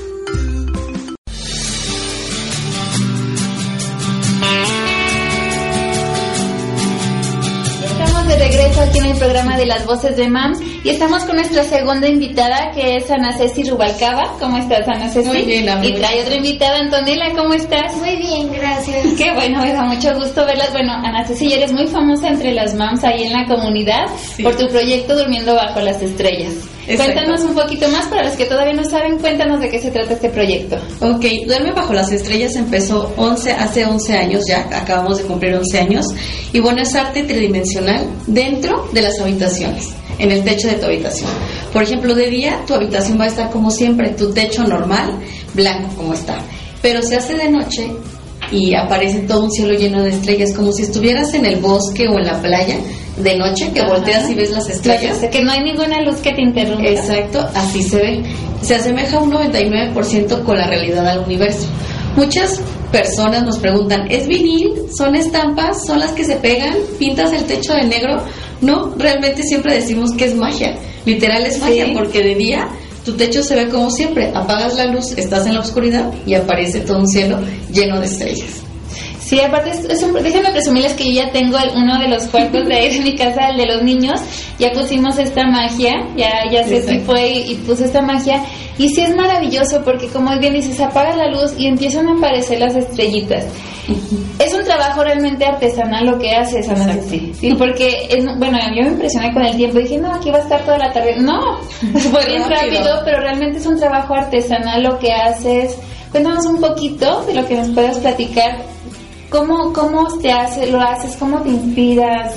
regreso 8.48 8.82
aquí 8.82 8.98
en 8.98 9.06
el 9.06 9.16
programa 9.16 9.56
de 9.56 9.66
las 9.66 9.86
voces 9.86 10.16
de 10.16 10.28
MAM 10.28 10.52
y 10.84 10.90
estamos 10.90 11.24
con 11.24 11.36
nuestra 11.36 11.62
segunda 11.64 12.06
invitada 12.08 12.70
que 12.72 12.96
es 12.96 13.10
Ana 13.10 13.32
Ceci 13.36 13.64
Rubalcaba. 13.64 14.36
¿Cómo 14.38 14.58
estás, 14.58 14.86
Ana 14.86 15.08
Ceci? 15.08 15.28
Muy 15.28 15.42
bien, 15.42 15.64
Y 15.64 15.68
amiga. 15.68 15.96
trae 15.98 16.22
otra 16.22 16.34
invitada, 16.36 16.78
Antonella, 16.78 17.30
¿cómo 17.34 17.54
estás? 17.54 17.96
Muy 17.96 18.16
bien, 18.16 18.52
gracias. 18.52 19.06
Qué 19.16 19.32
bueno, 19.32 19.60
me 19.62 19.72
da 19.72 19.82
mucho 19.84 20.14
gusto 20.14 20.44
verlas. 20.44 20.72
Bueno, 20.72 20.92
Ana 20.92 21.24
Ceci, 21.26 21.52
eres 21.52 21.72
muy 21.72 21.86
famosa 21.86 22.28
entre 22.28 22.52
las 22.52 22.74
MAMs 22.74 23.02
ahí 23.04 23.24
en 23.24 23.32
la 23.32 23.46
comunidad 23.46 24.06
por 24.42 24.54
tu 24.56 24.68
proyecto 24.68 25.16
Durmiendo 25.16 25.54
Bajo 25.54 25.80
las 25.80 26.02
Estrellas. 26.02 26.52
Exacto. 26.86 27.14
Cuéntanos 27.14 27.40
un 27.44 27.54
poquito 27.54 27.88
más 27.88 28.06
para 28.06 28.24
los 28.24 28.36
que 28.36 28.44
todavía 28.44 28.74
no 28.74 28.84
saben, 28.84 29.18
cuéntanos 29.18 29.60
de 29.60 29.68
qué 29.70 29.78
se 29.78 29.90
trata 29.90 30.14
este 30.14 30.28
proyecto. 30.28 30.76
Ok, 31.00 31.24
Duerme 31.46 31.72
Bajo 31.72 31.94
las 31.94 32.12
Estrellas 32.12 32.54
empezó 32.56 33.12
11, 33.16 33.52
hace 33.52 33.86
11 33.86 34.14
años 34.14 34.42
ya, 34.46 34.66
acabamos 34.70 35.18
de 35.18 35.24
cumplir 35.24 35.54
11 35.54 35.78
años, 35.78 36.06
y 36.52 36.60
bueno, 36.60 36.82
es 36.82 36.94
arte 36.94 37.22
tridimensional 37.22 38.06
dentro 38.26 38.88
de 38.92 39.02
las 39.02 39.18
habitaciones, 39.18 39.90
en 40.18 40.30
el 40.30 40.44
techo 40.44 40.68
de 40.68 40.74
tu 40.74 40.86
habitación. 40.86 41.30
Por 41.72 41.82
ejemplo, 41.82 42.14
de 42.14 42.28
día 42.28 42.60
tu 42.66 42.74
habitación 42.74 43.18
va 43.18 43.24
a 43.24 43.28
estar 43.28 43.50
como 43.50 43.70
siempre, 43.70 44.10
tu 44.10 44.32
techo 44.32 44.62
normal, 44.64 45.18
blanco 45.54 45.88
como 45.96 46.12
está, 46.12 46.38
pero 46.82 47.00
se 47.02 47.16
hace 47.16 47.34
de 47.34 47.48
noche 47.48 47.90
y 48.52 48.74
aparece 48.74 49.20
todo 49.20 49.44
un 49.44 49.50
cielo 49.50 49.72
lleno 49.72 50.02
de 50.02 50.10
estrellas, 50.10 50.52
como 50.54 50.70
si 50.70 50.82
estuvieras 50.82 51.32
en 51.32 51.46
el 51.46 51.56
bosque 51.56 52.06
o 52.08 52.18
en 52.18 52.26
la 52.26 52.40
playa 52.42 52.76
de 53.16 53.36
noche, 53.36 53.70
que 53.72 53.82
volteas 53.82 54.28
y 54.30 54.34
ves 54.34 54.50
las 54.50 54.68
estrellas. 54.68 55.18
Que 55.30 55.42
no 55.42 55.50
hay 55.52 55.62
ninguna 55.62 56.00
luz 56.02 56.16
que 56.16 56.32
te 56.32 56.42
interrumpa. 56.42 56.88
Exacto, 56.88 57.46
así 57.54 57.82
se 57.82 57.96
ve. 57.96 58.22
Se 58.62 58.74
asemeja 58.74 59.18
un 59.18 59.30
99% 59.32 60.42
con 60.44 60.56
la 60.56 60.66
realidad 60.66 61.06
al 61.06 61.20
universo. 61.20 61.66
Muchas 62.16 62.60
personas 62.92 63.42
nos 63.44 63.58
preguntan, 63.58 64.10
¿es 64.10 64.26
vinil? 64.26 64.72
¿Son 64.96 65.14
estampas? 65.14 65.84
¿Son 65.86 65.98
las 65.98 66.12
que 66.12 66.24
se 66.24 66.36
pegan? 66.36 66.74
¿Pintas 66.98 67.32
el 67.32 67.44
techo 67.44 67.74
de 67.74 67.84
negro? 67.84 68.22
No, 68.60 68.94
realmente 68.96 69.42
siempre 69.42 69.74
decimos 69.74 70.12
que 70.12 70.26
es 70.26 70.34
magia. 70.36 70.76
Literal 71.04 71.44
es 71.44 71.58
magia, 71.60 71.86
Sí. 71.86 71.92
porque 71.94 72.22
de 72.22 72.34
día 72.36 72.68
tu 73.04 73.12
techo 73.14 73.42
se 73.42 73.56
ve 73.56 73.68
como 73.68 73.90
siempre. 73.90 74.30
Apagas 74.34 74.76
la 74.76 74.86
luz, 74.86 75.12
estás 75.18 75.46
en 75.46 75.54
la 75.54 75.60
oscuridad 75.60 76.10
y 76.24 76.34
aparece 76.34 76.80
todo 76.80 76.98
un 77.00 77.08
cielo 77.08 77.38
lleno 77.70 78.00
de 78.00 78.06
estrellas. 78.06 78.63
Sí, 79.34 79.40
aparte, 79.40 79.70
es, 79.70 79.84
es 79.86 80.02
un- 80.04 80.12
déjenme 80.14 80.50
presumirles 80.50 80.92
que 80.94 81.06
yo 81.12 81.22
ya 81.22 81.30
tengo 81.32 81.58
el- 81.58 81.70
uno 81.74 81.98
de 81.98 82.06
los 82.08 82.22
cuartos 82.28 82.66
de 82.66 82.74
ahí 82.74 82.96
de 82.98 83.00
mi 83.02 83.16
casa, 83.16 83.48
el 83.48 83.56
de 83.56 83.66
los 83.66 83.82
niños. 83.82 84.20
Ya 84.60 84.70
pusimos 84.72 85.18
esta 85.18 85.44
magia, 85.44 85.92
ya, 86.16 86.30
ya 86.52 86.62
si 86.68 86.76
Exacto. 86.76 87.04
fue 87.06 87.28
y, 87.30 87.52
y 87.52 87.54
puso 87.66 87.84
esta 87.84 88.00
magia. 88.00 88.40
Y 88.78 88.88
sí 88.90 89.00
es 89.00 89.14
maravilloso 89.16 89.82
porque, 89.84 90.06
como 90.08 90.38
bien 90.38 90.54
dices, 90.54 90.80
apagas 90.80 91.16
la 91.16 91.28
luz 91.30 91.52
y 91.58 91.66
empiezan 91.66 92.06
a 92.08 92.12
aparecer 92.16 92.60
las 92.60 92.76
estrellitas. 92.76 93.44
Es 94.38 94.54
un 94.54 94.62
trabajo 94.64 95.02
realmente 95.02 95.44
artesanal 95.44 96.06
lo 96.06 96.18
que 96.18 96.30
haces, 96.34 96.68
Ana 96.68 96.94
Ceci. 96.94 97.32
Sí, 97.38 97.54
porque, 97.54 98.06
es, 98.10 98.24
bueno, 98.38 98.56
yo 98.76 98.82
me 98.84 98.90
impresioné 98.90 99.32
con 99.32 99.44
el 99.44 99.56
tiempo. 99.56 99.78
Dije, 99.78 99.98
no, 99.98 100.14
aquí 100.14 100.30
va 100.30 100.38
a 100.38 100.42
estar 100.42 100.60
toda 100.64 100.78
la 100.78 100.92
tarde. 100.92 101.16
No, 101.18 101.58
fue 102.10 102.26
bien 102.26 102.48
rápido, 102.48 103.02
pero 103.04 103.18
realmente 103.20 103.58
es 103.58 103.66
un 103.66 103.78
trabajo 103.80 104.14
artesanal 104.14 104.82
lo 104.84 104.98
que 105.00 105.12
haces. 105.12 105.76
Cuéntanos 106.12 106.46
un 106.46 106.60
poquito 106.60 107.22
de 107.24 107.34
lo 107.34 107.44
que 107.46 107.56
nos 107.56 107.68
puedas 107.70 107.98
platicar. 107.98 108.62
¿Cómo, 109.34 109.72
cómo 109.72 110.06
te 110.18 110.30
hace, 110.30 110.68
lo 110.68 110.80
haces? 110.80 111.16
¿Cómo 111.18 111.42
te 111.42 111.48
inspiras? 111.48 112.34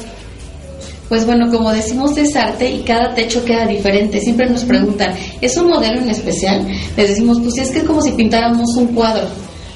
Pues 1.08 1.28
bueno, 1.28 1.52
como 1.52 1.72
decimos 1.72 2.18
es 2.18 2.36
arte 2.36 2.72
y 2.72 2.80
cada 2.80 3.14
techo 3.14 3.46
queda 3.46 3.68
diferente. 3.68 4.20
Siempre 4.20 4.50
nos 4.50 4.64
preguntan, 4.64 5.14
¿es 5.40 5.56
un 5.58 5.70
modelo 5.70 6.02
en 6.02 6.10
especial? 6.10 6.68
Les 6.98 7.10
decimos, 7.10 7.40
pues 7.40 7.60
es 7.60 7.70
que 7.70 7.80
es 7.80 7.84
como 7.84 8.02
si 8.02 8.14
pintáramos 8.14 8.76
un 8.78 8.88
cuadro. 8.96 9.28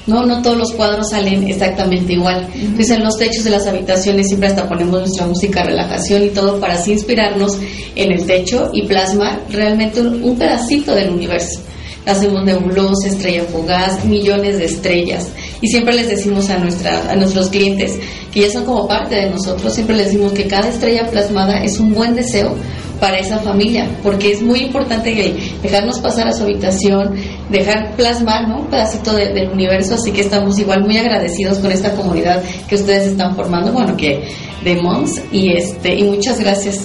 No, 0.08 0.26
no 0.26 0.42
todos 0.42 0.56
los 0.56 0.72
cuadros 0.72 1.10
salen 1.10 1.46
exactamente 1.46 2.14
igual. 2.14 2.44
Entonces 2.56 2.90
en 2.90 3.04
los 3.04 3.16
techos 3.16 3.44
de 3.44 3.50
las 3.50 3.68
habitaciones 3.68 4.26
siempre 4.26 4.48
hasta 4.48 4.68
ponemos 4.68 4.98
nuestra 4.98 5.24
música, 5.24 5.62
relajación 5.62 6.24
y 6.24 6.30
todo 6.30 6.58
para 6.58 6.74
así 6.74 6.90
inspirarnos 6.90 7.56
en 7.94 8.10
el 8.10 8.26
techo 8.26 8.68
y 8.72 8.88
plasmar 8.88 9.42
realmente 9.48 10.00
un, 10.00 10.24
un 10.24 10.36
pedacito 10.36 10.92
del 10.92 11.10
universo. 11.10 11.60
Hacemos 12.04 12.44
nebulosa, 12.44 13.06
estrella 13.06 13.44
fugaz, 13.44 14.04
millones 14.04 14.58
de 14.58 14.64
estrellas. 14.64 15.28
Y 15.62 15.68
siempre 15.68 15.94
les 15.94 16.08
decimos 16.08 16.50
a, 16.50 16.58
nuestra, 16.58 17.10
a 17.10 17.16
nuestros 17.16 17.48
clientes, 17.48 17.98
que 18.32 18.40
ya 18.40 18.50
son 18.50 18.64
como 18.66 18.86
parte 18.86 19.14
de 19.14 19.30
nosotros, 19.30 19.72
siempre 19.72 19.96
les 19.96 20.06
decimos 20.08 20.32
que 20.32 20.46
cada 20.46 20.68
estrella 20.68 21.08
plasmada 21.08 21.62
es 21.64 21.78
un 21.78 21.94
buen 21.94 22.14
deseo 22.14 22.54
para 23.00 23.18
esa 23.18 23.38
familia, 23.38 23.88
porque 24.02 24.30
es 24.32 24.42
muy 24.42 24.60
importante 24.60 25.34
dejarnos 25.62 25.98
pasar 26.00 26.28
a 26.28 26.32
su 26.32 26.42
habitación, 26.44 27.14
dejar 27.50 27.96
plasmar 27.96 28.46
¿no? 28.48 28.60
un 28.60 28.66
pedacito 28.66 29.12
de- 29.14 29.32
del 29.32 29.48
universo, 29.50 29.94
así 29.94 30.12
que 30.12 30.20
estamos 30.20 30.58
igual 30.58 30.84
muy 30.84 30.98
agradecidos 30.98 31.58
con 31.58 31.72
esta 31.72 31.92
comunidad 31.94 32.42
que 32.68 32.74
ustedes 32.76 33.08
están 33.08 33.34
formando, 33.34 33.72
bueno, 33.72 33.96
que 33.96 34.28
de 34.64 34.76
Moms, 34.76 35.20
y, 35.32 35.52
este, 35.56 35.96
y 35.96 36.04
muchas 36.04 36.38
gracias. 36.38 36.80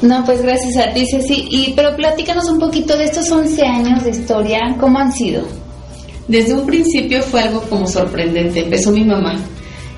No, 0.00 0.24
pues 0.24 0.42
gracias 0.42 0.76
a 0.76 0.92
ti, 0.92 1.04
Ceci. 1.08 1.46
Y, 1.50 1.72
pero 1.76 1.94
platícanos 1.96 2.48
un 2.48 2.58
poquito 2.58 2.96
de 2.96 3.04
estos 3.04 3.30
11 3.30 3.62
años 3.64 4.02
de 4.02 4.10
historia. 4.10 4.58
¿Cómo 4.80 4.98
han 4.98 5.12
sido? 5.12 5.42
Desde 6.28 6.54
un 6.54 6.66
principio 6.66 7.22
fue 7.22 7.42
algo 7.42 7.62
como 7.62 7.86
sorprendente. 7.86 8.60
Empezó 8.60 8.90
mi 8.90 9.04
mamá 9.04 9.38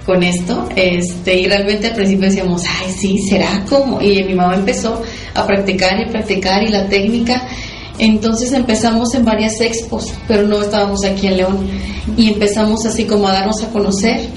con 0.07 0.22
esto, 0.22 0.68
este, 0.77 1.41
y 1.41 1.47
realmente 1.47 1.89
al 1.89 1.95
principio 1.95 2.29
decíamos, 2.29 2.62
ay, 2.68 2.93
sí, 2.93 3.18
será 3.18 3.64
como. 3.68 4.01
Y 4.01 4.22
mi 4.25 4.35
mamá 4.35 4.55
empezó 4.55 5.03
a 5.35 5.47
practicar 5.47 5.99
y 6.01 6.11
practicar 6.11 6.62
y 6.62 6.68
la 6.68 6.87
técnica. 6.89 7.47
Entonces 7.99 8.53
empezamos 8.53 9.14
en 9.14 9.25
varias 9.25 9.61
expos, 9.61 10.12
pero 10.27 10.47
no 10.47 10.62
estábamos 10.62 11.05
aquí 11.05 11.27
en 11.29 11.37
León. 11.37 11.59
Y 12.16 12.33
empezamos 12.33 12.85
así 12.87 13.05
como 13.05 13.29
a 13.29 13.33
darnos 13.33 13.62
a 13.62 13.68
conocer. 13.70 14.29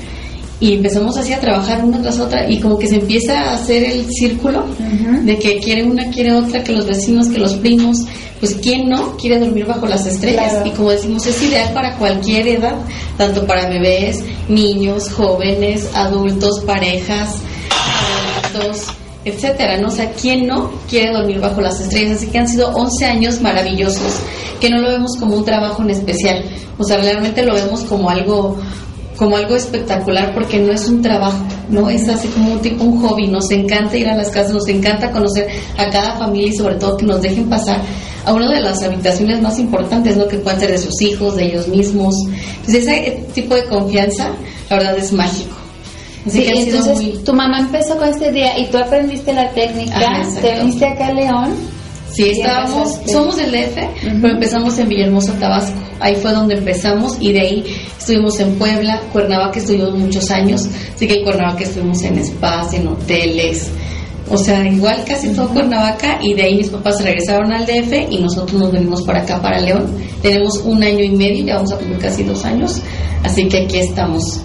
Y 0.59 0.73
empezamos 0.73 1.15
así 1.17 1.33
a 1.33 1.39
trabajar 1.39 1.85
una 1.85 2.01
tras 2.01 2.19
otra 2.19 2.49
y 2.49 2.59
como 2.59 2.79
que 2.79 2.87
se 2.87 2.95
empieza 2.95 3.39
a 3.39 3.53
hacer 3.53 3.83
el 3.83 4.07
círculo 4.11 4.65
de 5.23 5.37
que 5.37 5.59
quiere 5.59 5.83
una, 5.83 6.09
quiere 6.09 6.33
otra, 6.33 6.63
que 6.63 6.71
los 6.71 6.87
vecinos, 6.87 7.27
que 7.27 7.37
los 7.37 7.55
primos, 7.55 8.05
pues 8.39 8.55
quién 8.55 8.89
no 8.89 9.15
quiere 9.17 9.39
dormir 9.39 9.67
bajo 9.67 9.85
las 9.85 10.07
estrellas. 10.07 10.53
Claro. 10.53 10.67
Y 10.67 10.71
como 10.71 10.91
decimos, 10.91 11.27
es 11.27 11.41
ideal 11.43 11.71
para 11.73 11.95
cualquier 11.97 12.47
edad, 12.47 12.75
tanto 13.17 13.45
para 13.45 13.69
bebés, 13.69 14.23
niños, 14.49 15.11
jóvenes, 15.11 15.89
adultos, 15.93 16.61
parejas, 16.61 17.35
adultos, 18.51 18.87
etcétera, 19.25 19.77
¿no? 19.77 19.89
O 19.89 19.91
sea, 19.91 20.11
¿quién 20.13 20.47
no 20.47 20.71
quiere 20.89 21.13
dormir 21.13 21.39
bajo 21.39 21.61
las 21.61 21.79
estrellas? 21.79 22.17
Así 22.17 22.27
que 22.27 22.39
han 22.39 22.47
sido 22.47 22.69
11 22.69 23.05
años 23.05 23.41
maravillosos, 23.41 24.21
que 24.59 24.69
no 24.69 24.79
lo 24.79 24.89
vemos 24.89 25.17
como 25.19 25.35
un 25.35 25.45
trabajo 25.45 25.83
en 25.83 25.91
especial, 25.91 26.43
o 26.77 26.83
sea, 26.83 26.97
realmente 26.97 27.43
lo 27.43 27.53
vemos 27.53 27.81
como 27.81 28.09
algo 28.09 28.57
como 29.17 29.35
algo 29.37 29.55
espectacular 29.55 30.33
porque 30.33 30.59
no 30.59 30.71
es 30.71 30.87
un 30.87 31.01
trabajo, 31.01 31.37
no 31.69 31.89
es 31.89 32.07
así 32.07 32.27
como 32.29 32.53
un 32.53 32.59
tipo 32.61 32.83
un 32.83 33.01
hobby, 33.01 33.27
nos 33.27 33.49
encanta 33.51 33.97
ir 33.97 34.07
a 34.07 34.15
las 34.15 34.29
casas, 34.29 34.53
nos 34.53 34.67
encanta 34.67 35.11
conocer 35.11 35.47
a 35.77 35.89
cada 35.89 36.13
familia 36.17 36.49
y 36.49 36.55
sobre 36.55 36.75
todo 36.75 36.97
que 36.97 37.05
nos 37.05 37.21
dejen 37.21 37.49
pasar 37.49 37.81
a 38.25 38.33
una 38.33 38.51
de 38.51 38.61
las 38.61 38.81
habitaciones 38.83 39.41
más 39.41 39.57
importantes, 39.57 40.17
¿no? 40.17 40.27
que 40.27 40.37
puedan 40.37 40.59
ser 40.59 40.71
de 40.71 40.77
sus 40.77 41.01
hijos, 41.01 41.35
de 41.35 41.45
ellos 41.45 41.67
mismos. 41.67 42.13
Entonces 42.59 42.83
ese 42.87 43.11
tipo 43.33 43.55
de 43.55 43.63
confianza, 43.65 44.29
la 44.69 44.75
verdad 44.77 44.97
es 44.97 45.11
mágico. 45.13 45.55
Así 46.25 46.39
Sí, 46.39 46.43
que 46.45 46.51
ha 46.51 46.55
sido 46.63 46.77
entonces 46.79 46.93
muy- 47.15 47.23
tu 47.23 47.33
mamá 47.33 47.59
empezó 47.59 47.97
con 47.97 48.09
este 48.09 48.31
día 48.33 48.59
y 48.59 48.65
tú 48.67 48.77
aprendiste 48.77 49.33
la 49.33 49.49
técnica, 49.51 49.97
Ajá, 49.97 50.41
te 50.41 50.55
viniste 50.59 50.85
acá 50.85 51.07
a 51.07 51.13
León. 51.13 51.76
Sí, 52.13 52.29
estábamos, 52.29 52.99
somos 53.11 53.35
del 53.35 53.51
DF, 53.51 53.75
pero 54.21 54.33
empezamos 54.33 54.77
en 54.79 54.89
Villahermosa, 54.89 55.37
Tabasco. 55.39 55.77
Ahí 55.99 56.15
fue 56.15 56.31
donde 56.31 56.55
empezamos 56.55 57.17
y 57.19 57.33
de 57.33 57.41
ahí 57.41 57.63
estuvimos 57.97 58.39
en 58.39 58.55
Puebla, 58.55 59.01
Cuernavaca 59.11 59.59
estuvimos 59.59 59.93
muchos 59.95 60.29
años, 60.31 60.67
así 60.95 61.07
que 61.07 61.15
en 61.15 61.23
Cuernavaca 61.23 61.63
estuvimos 61.63 62.01
en 62.03 62.23
spas, 62.23 62.73
en 62.73 62.87
hoteles, 62.87 63.69
O 64.29 64.37
sea, 64.37 64.65
igual 64.67 65.03
casi 65.07 65.29
todo 65.29 65.47
Cuernavaca 65.49 66.19
y 66.21 66.33
de 66.33 66.43
ahí 66.43 66.55
mis 66.57 66.69
papás 66.69 66.97
se 66.97 67.03
regresaron 67.03 67.51
al 67.51 67.65
DF 67.65 68.11
y 68.11 68.19
nosotros 68.19 68.59
nos 68.59 68.71
venimos 68.71 69.01
para 69.03 69.21
acá, 69.21 69.41
para 69.41 69.59
León. 69.59 69.85
Tenemos 70.21 70.57
un 70.65 70.83
año 70.83 71.03
y 71.03 71.11
medio, 71.11 71.45
ya 71.45 71.55
vamos 71.55 71.71
a 71.71 71.77
cumplir 71.77 71.99
casi 71.99 72.23
dos 72.23 72.43
años, 72.43 72.81
así 73.23 73.47
que 73.47 73.63
aquí 73.63 73.77
estamos. 73.77 74.41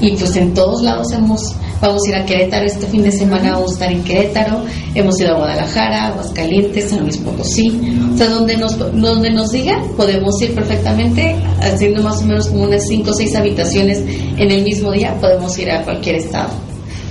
Y 0.00 0.10
pues 0.16 0.36
en 0.36 0.52
todos 0.52 0.82
lados 0.82 1.12
hemos, 1.12 1.54
vamos 1.80 2.02
a 2.06 2.10
ir 2.10 2.16
a 2.16 2.24
Querétaro 2.24 2.66
este 2.66 2.86
fin 2.86 3.02
de 3.02 3.12
semana, 3.12 3.52
vamos 3.52 3.70
a 3.70 3.74
estar 3.74 3.92
en 3.92 4.02
Querétaro, 4.02 4.64
hemos 4.94 5.20
ido 5.20 5.34
a 5.34 5.38
Guadalajara, 5.38 6.06
Aguascalientes, 6.08 6.90
San 6.90 7.00
Luis 7.00 7.18
Potosí. 7.18 7.80
O 8.12 8.16
sea, 8.16 8.28
donde 8.28 8.56
nos, 8.56 8.78
donde 8.78 9.30
nos 9.30 9.50
digan, 9.50 9.88
podemos 9.96 10.40
ir 10.42 10.54
perfectamente, 10.54 11.36
haciendo 11.60 12.02
más 12.02 12.22
o 12.22 12.26
menos 12.26 12.48
como 12.48 12.64
unas 12.64 12.86
cinco 12.86 13.10
o 13.10 13.14
seis 13.14 13.34
habitaciones 13.34 13.98
en 13.98 14.50
el 14.50 14.62
mismo 14.62 14.92
día, 14.92 15.16
podemos 15.20 15.56
ir 15.58 15.70
a 15.70 15.82
cualquier 15.82 16.16
estado. 16.16 16.63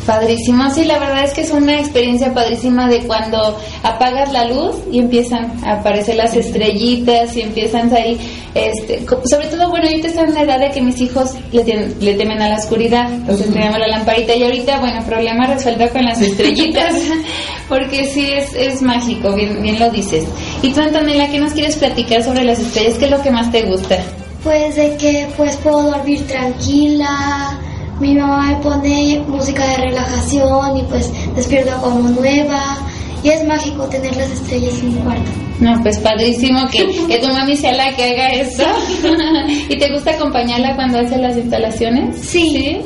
Padrísimo, 0.06 0.70
sí, 0.70 0.84
la 0.84 0.99
verdad 0.99 1.24
es 1.24 1.34
que 1.34 1.41
es 1.41 1.51
una 1.51 1.80
experiencia 1.80 2.34
padrísima 2.34 2.89
de 2.89 3.04
cuando 3.04 3.58
apagas 3.84 4.34
la 4.34 4.45
luz 4.45 4.76
y 4.91 4.99
empiezan 4.99 5.64
a 5.66 5.80
aparecer 5.80 6.16
las 6.16 6.36
estrellitas 6.36 7.36
y 7.38 7.41
empiezan 7.41 7.93
ahí, 7.93 8.20
este, 8.54 9.06
sobre 9.24 9.47
todo, 9.47 9.70
bueno, 9.70 9.86
ahorita 9.88 10.10
están 10.10 10.28
en 10.28 10.36
la 10.36 10.41
edad 10.41 10.60
de 10.60 10.72
que 10.72 10.82
mis 10.82 10.99
hijos 10.99 11.36
le, 11.54 11.64
le 12.01 12.14
temen 12.16 12.41
a 12.41 12.49
la 12.49 12.58
oscuridad, 12.58 13.14
entonces 13.14 13.51
tenemos 13.54 13.80
la 13.80 13.88
lamparita 13.88 14.36
y 14.36 14.43
ahorita, 14.43 14.80
bueno, 14.80 15.01
problema 15.06 15.47
resuelto 15.47 15.89
con 15.89 16.04
las 16.04 16.22
estrellitas, 16.22 16.95
porque 17.70 18.06
sí 18.06 18.30
es, 18.30 18.54
es 18.56 18.82
mágico, 18.82 19.34
bien, 19.34 19.62
bien 19.62 19.80
lo 19.80 19.89
dices. 19.89 20.26
Y 20.62 20.72
tú, 20.72 20.82
Antonella, 20.82 21.30
¿qué 21.30 21.39
nos 21.39 21.54
quieres 21.54 21.78
platicar 21.78 22.24
sobre 22.24 22.43
las 22.43 22.60
estrellas? 22.60 22.95
¿Qué 22.97 23.06
es 23.06 23.12
lo 23.12 23.22
que 23.22 23.32
más 23.32 23.51
te 23.51 23.64
gusta? 23.64 23.99
Pues 24.43 24.76
de 24.76 24.97
que 24.97 25.28
pues 25.38 25.56
puedo 25.58 25.84
dormir 25.84 26.28
tranquila, 26.28 27.58
mi 27.99 28.15
mamá 28.15 28.49
me 28.49 28.55
pone 28.57 29.23
música 29.27 29.65
de 29.67 29.77
relajación 29.77 30.77
y 30.77 30.83
pues 30.83 31.11
despierto 31.35 31.71
como 31.81 32.09
nueva 32.09 32.77
y 33.23 33.29
es 33.29 33.45
mágico 33.45 33.83
tener 33.85 34.15
las 34.15 34.29
estrellas 34.31 34.73
en 34.81 34.95
mi 34.95 35.01
cuarto. 35.01 35.31
No, 35.59 35.81
pues 35.81 35.97
padrísimo 35.99 36.67
que, 36.69 36.85
que 37.07 37.19
tu 37.19 37.27
mami 37.29 37.55
sea 37.55 37.73
la 37.73 37.95
que 37.95 38.03
haga 38.03 38.29
esto. 38.33 38.65
¿Y 39.69 39.77
te 39.77 39.91
gusta 39.93 40.11
acompañarla 40.11 40.75
cuando 40.75 40.99
hace 40.99 41.17
las 41.17 41.37
instalaciones? 41.37 42.19
Sí. 42.19 42.79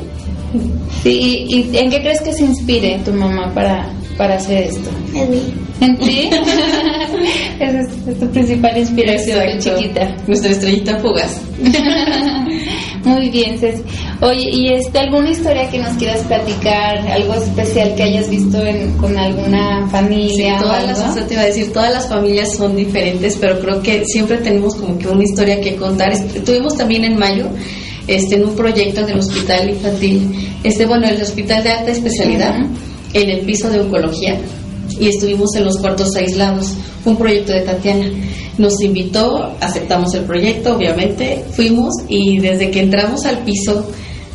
Sí. 1.02 1.46
¿Y 1.48 1.76
en 1.76 1.90
qué 1.90 2.00
crees 2.00 2.20
que 2.20 2.32
se 2.32 2.44
inspire 2.44 3.00
tu 3.04 3.12
mamá 3.12 3.52
para, 3.52 3.88
para 4.16 4.36
hacer 4.36 4.64
esto? 4.64 4.90
En 5.14 5.30
mí. 5.30 5.54
¿En 5.80 5.96
ti? 5.98 6.30
Esa 7.60 7.80
es, 7.80 7.88
es 8.06 8.20
tu 8.20 8.28
principal 8.30 8.76
inspiración 8.76 9.58
chiquita. 9.58 10.16
Nuestra 10.26 10.52
estrellita 10.52 10.98
fugaz. 10.98 11.40
Muy 13.08 13.30
bien, 13.30 13.58
Ceci. 13.58 13.82
Oye, 14.20 14.48
¿y 14.50 14.72
este, 14.72 14.98
alguna 14.98 15.30
historia 15.30 15.68
que 15.70 15.78
nos 15.78 15.96
quieras 15.96 16.20
platicar? 16.24 16.98
¿Algo 17.08 17.34
especial 17.34 17.94
que 17.94 18.02
hayas 18.02 18.28
visto 18.28 18.64
en- 18.64 18.92
con 18.98 19.16
alguna 19.16 19.84
Sí, 19.86 19.90
familia 19.90 20.56
o 20.56 20.62
todas 20.62 20.86
las, 20.86 21.26
te 21.28 21.34
iba 21.34 21.42
a 21.42 21.46
decir, 21.46 21.72
todas 21.72 21.92
las 21.92 22.08
familias 22.08 22.54
son 22.56 22.76
diferentes, 22.76 23.36
pero 23.40 23.58
creo 23.60 23.80
que 23.82 24.04
siempre 24.04 24.38
tenemos 24.38 24.74
como 24.74 24.98
que 24.98 25.08
una 25.08 25.22
historia 25.24 25.60
que 25.60 25.76
contar. 25.76 26.12
Est- 26.12 26.44
Tuvimos 26.44 26.76
también 26.76 27.04
en 27.04 27.16
mayo, 27.18 27.46
este, 28.06 28.36
en 28.36 28.44
un 28.46 28.54
proyecto 28.56 29.04
del 29.06 29.18
hospital 29.18 29.70
infantil, 29.70 30.30
este, 30.64 30.86
bueno, 30.86 31.06
el 31.08 31.20
hospital 31.22 31.62
de 31.62 31.70
alta 31.70 31.90
especialidad, 31.92 32.56
en 33.14 33.30
el 33.30 33.40
piso 33.46 33.70
de 33.70 33.80
oncología, 33.80 34.36
y 35.00 35.08
estuvimos 35.08 35.54
en 35.56 35.64
los 35.64 35.78
cuartos 35.78 36.14
aislados. 36.16 36.74
Fue 37.02 37.12
un 37.12 37.18
proyecto 37.18 37.52
de 37.52 37.62
Tatiana. 37.62 38.10
Nos 38.58 38.80
invitó, 38.80 39.54
aceptamos 39.60 40.14
el 40.14 40.24
proyecto, 40.24 40.76
obviamente, 40.76 41.44
fuimos 41.52 41.94
y 42.08 42.38
desde 42.40 42.70
que 42.70 42.80
entramos 42.80 43.24
al 43.24 43.38
piso 43.38 43.88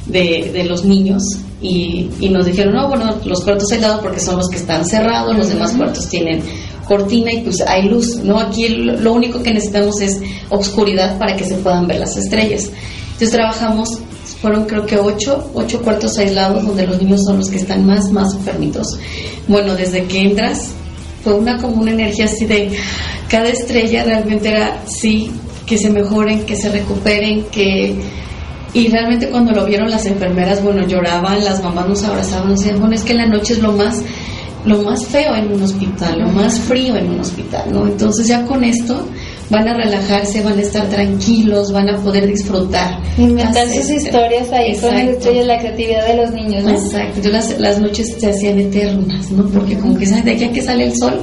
de, 0.06 0.52
de 0.54 0.64
los 0.64 0.86
niños 0.86 1.24
y, 1.62 2.10
y 2.20 2.30
nos 2.30 2.46
dijeron, 2.46 2.74
no, 2.74 2.88
bueno, 2.88 3.16
los 3.26 3.42
cuartos 3.42 3.72
aislados 3.72 4.02
porque 4.02 4.20
son 4.20 4.38
los 4.38 4.50
que 4.50 4.58
están 4.58 4.86
cerrados, 4.86 5.36
los 5.36 5.50
demás 5.50 5.74
cuartos 5.74 6.08
tienen 6.10 6.42
cortina 6.86 7.32
y 7.32 7.42
pues 7.42 7.62
hay 7.62 7.88
luz, 7.88 8.18
¿no? 8.18 8.40
Aquí 8.40 8.68
lo, 8.68 9.14
único 9.14 9.42
que 9.42 9.54
necesitamos 9.54 10.02
es 10.02 10.22
oscuridad 10.50 11.18
para 11.18 11.36
que 11.36 11.46
se 11.46 11.56
puedan 11.56 11.88
ver 11.88 12.00
las 12.00 12.18
estrellas. 12.18 12.70
Entonces 13.14 13.32
trabajamos, 13.32 13.90
fueron 14.44 14.66
creo 14.66 14.86
que 14.86 14.98
ocho, 14.98 15.50
ocho 15.54 15.82
cuartos 15.82 16.18
aislados 16.18 16.66
donde 16.68 16.86
los 16.86 17.02
niños 17.02 17.22
son 17.26 17.38
los 17.38 17.50
que 17.50 17.56
están 17.56 17.86
más, 17.86 18.12
más 18.12 18.34
enfermitos. 18.36 19.00
Bueno, 19.48 19.74
desde 19.74 20.04
que 20.04 20.22
entras 20.22 20.72
fue 21.24 21.34
una 21.36 21.58
como 21.62 21.82
una 21.82 21.92
energía 21.92 22.26
así 22.26 22.46
de 22.46 22.70
cada 23.30 23.48
estrella 23.48 24.04
realmente 24.04 24.50
era 24.50 24.82
sí 24.86 25.32
que 25.66 25.78
se 25.78 25.90
mejoren 25.90 26.46
que 26.46 26.58
se 26.58 26.70
recuperen 26.70 27.46
que 27.46 27.96
y 28.74 28.88
realmente 28.90 29.30
cuando 29.30 29.54
lo 29.54 29.66
vieron 29.66 29.90
las 29.90 30.06
enfermeras 30.06 30.62
bueno 30.62 30.86
lloraban 30.86 31.42
las 31.46 31.64
mamás 31.64 31.88
nos 31.88 32.04
abrazaban 32.04 32.50
nos 32.50 32.60
decían 32.60 32.82
bueno 32.82 32.96
es 32.96 33.04
que 33.04 33.14
la 33.14 33.26
noche 33.26 33.54
es 33.54 33.60
lo 33.60 33.72
más 33.72 34.02
lo 34.66 34.82
más 34.82 35.06
feo 35.06 35.34
en 35.36 35.54
un 35.54 35.64
hospital 35.64 36.20
lo 36.20 36.28
más 36.28 36.60
frío 36.60 36.98
en 36.98 37.12
un 37.12 37.22
hospital 37.22 37.72
no 37.72 37.88
entonces 37.88 38.28
ya 38.28 38.44
con 38.44 38.66
esto 38.66 39.08
van 39.54 39.68
a 39.68 39.74
relajarse 39.76 40.42
van 40.42 40.58
a 40.58 40.62
estar 40.62 40.90
tranquilos 40.90 41.72
van 41.72 41.88
a 41.90 41.98
poder 42.04 42.26
disfrutar 42.28 43.00
Inventar 43.18 43.68
sus 43.68 43.78
est- 43.90 43.92
historias 44.08 44.52
ahí 44.52 44.76
con 44.78 44.90
Exacto. 44.90 45.12
estrellas, 45.12 45.46
la 45.48 45.60
creatividad 45.60 46.08
de 46.08 46.16
los 46.18 46.32
niños, 46.32 46.64
¿no? 46.64 46.72
Exacto, 46.72 47.22
yo 47.22 47.30
las, 47.30 47.60
las 47.60 47.80
noches 47.80 48.16
se 48.20 48.30
hacían 48.32 48.60
eternas, 48.60 49.30
¿no? 49.32 49.46
Porque 49.50 49.78
como 49.78 49.96
que 49.98 50.06
de 50.08 50.32
aquí 50.32 50.44
a 50.46 50.52
que 50.52 50.62
sale 50.62 50.86
el 50.86 50.96
sol, 50.98 51.20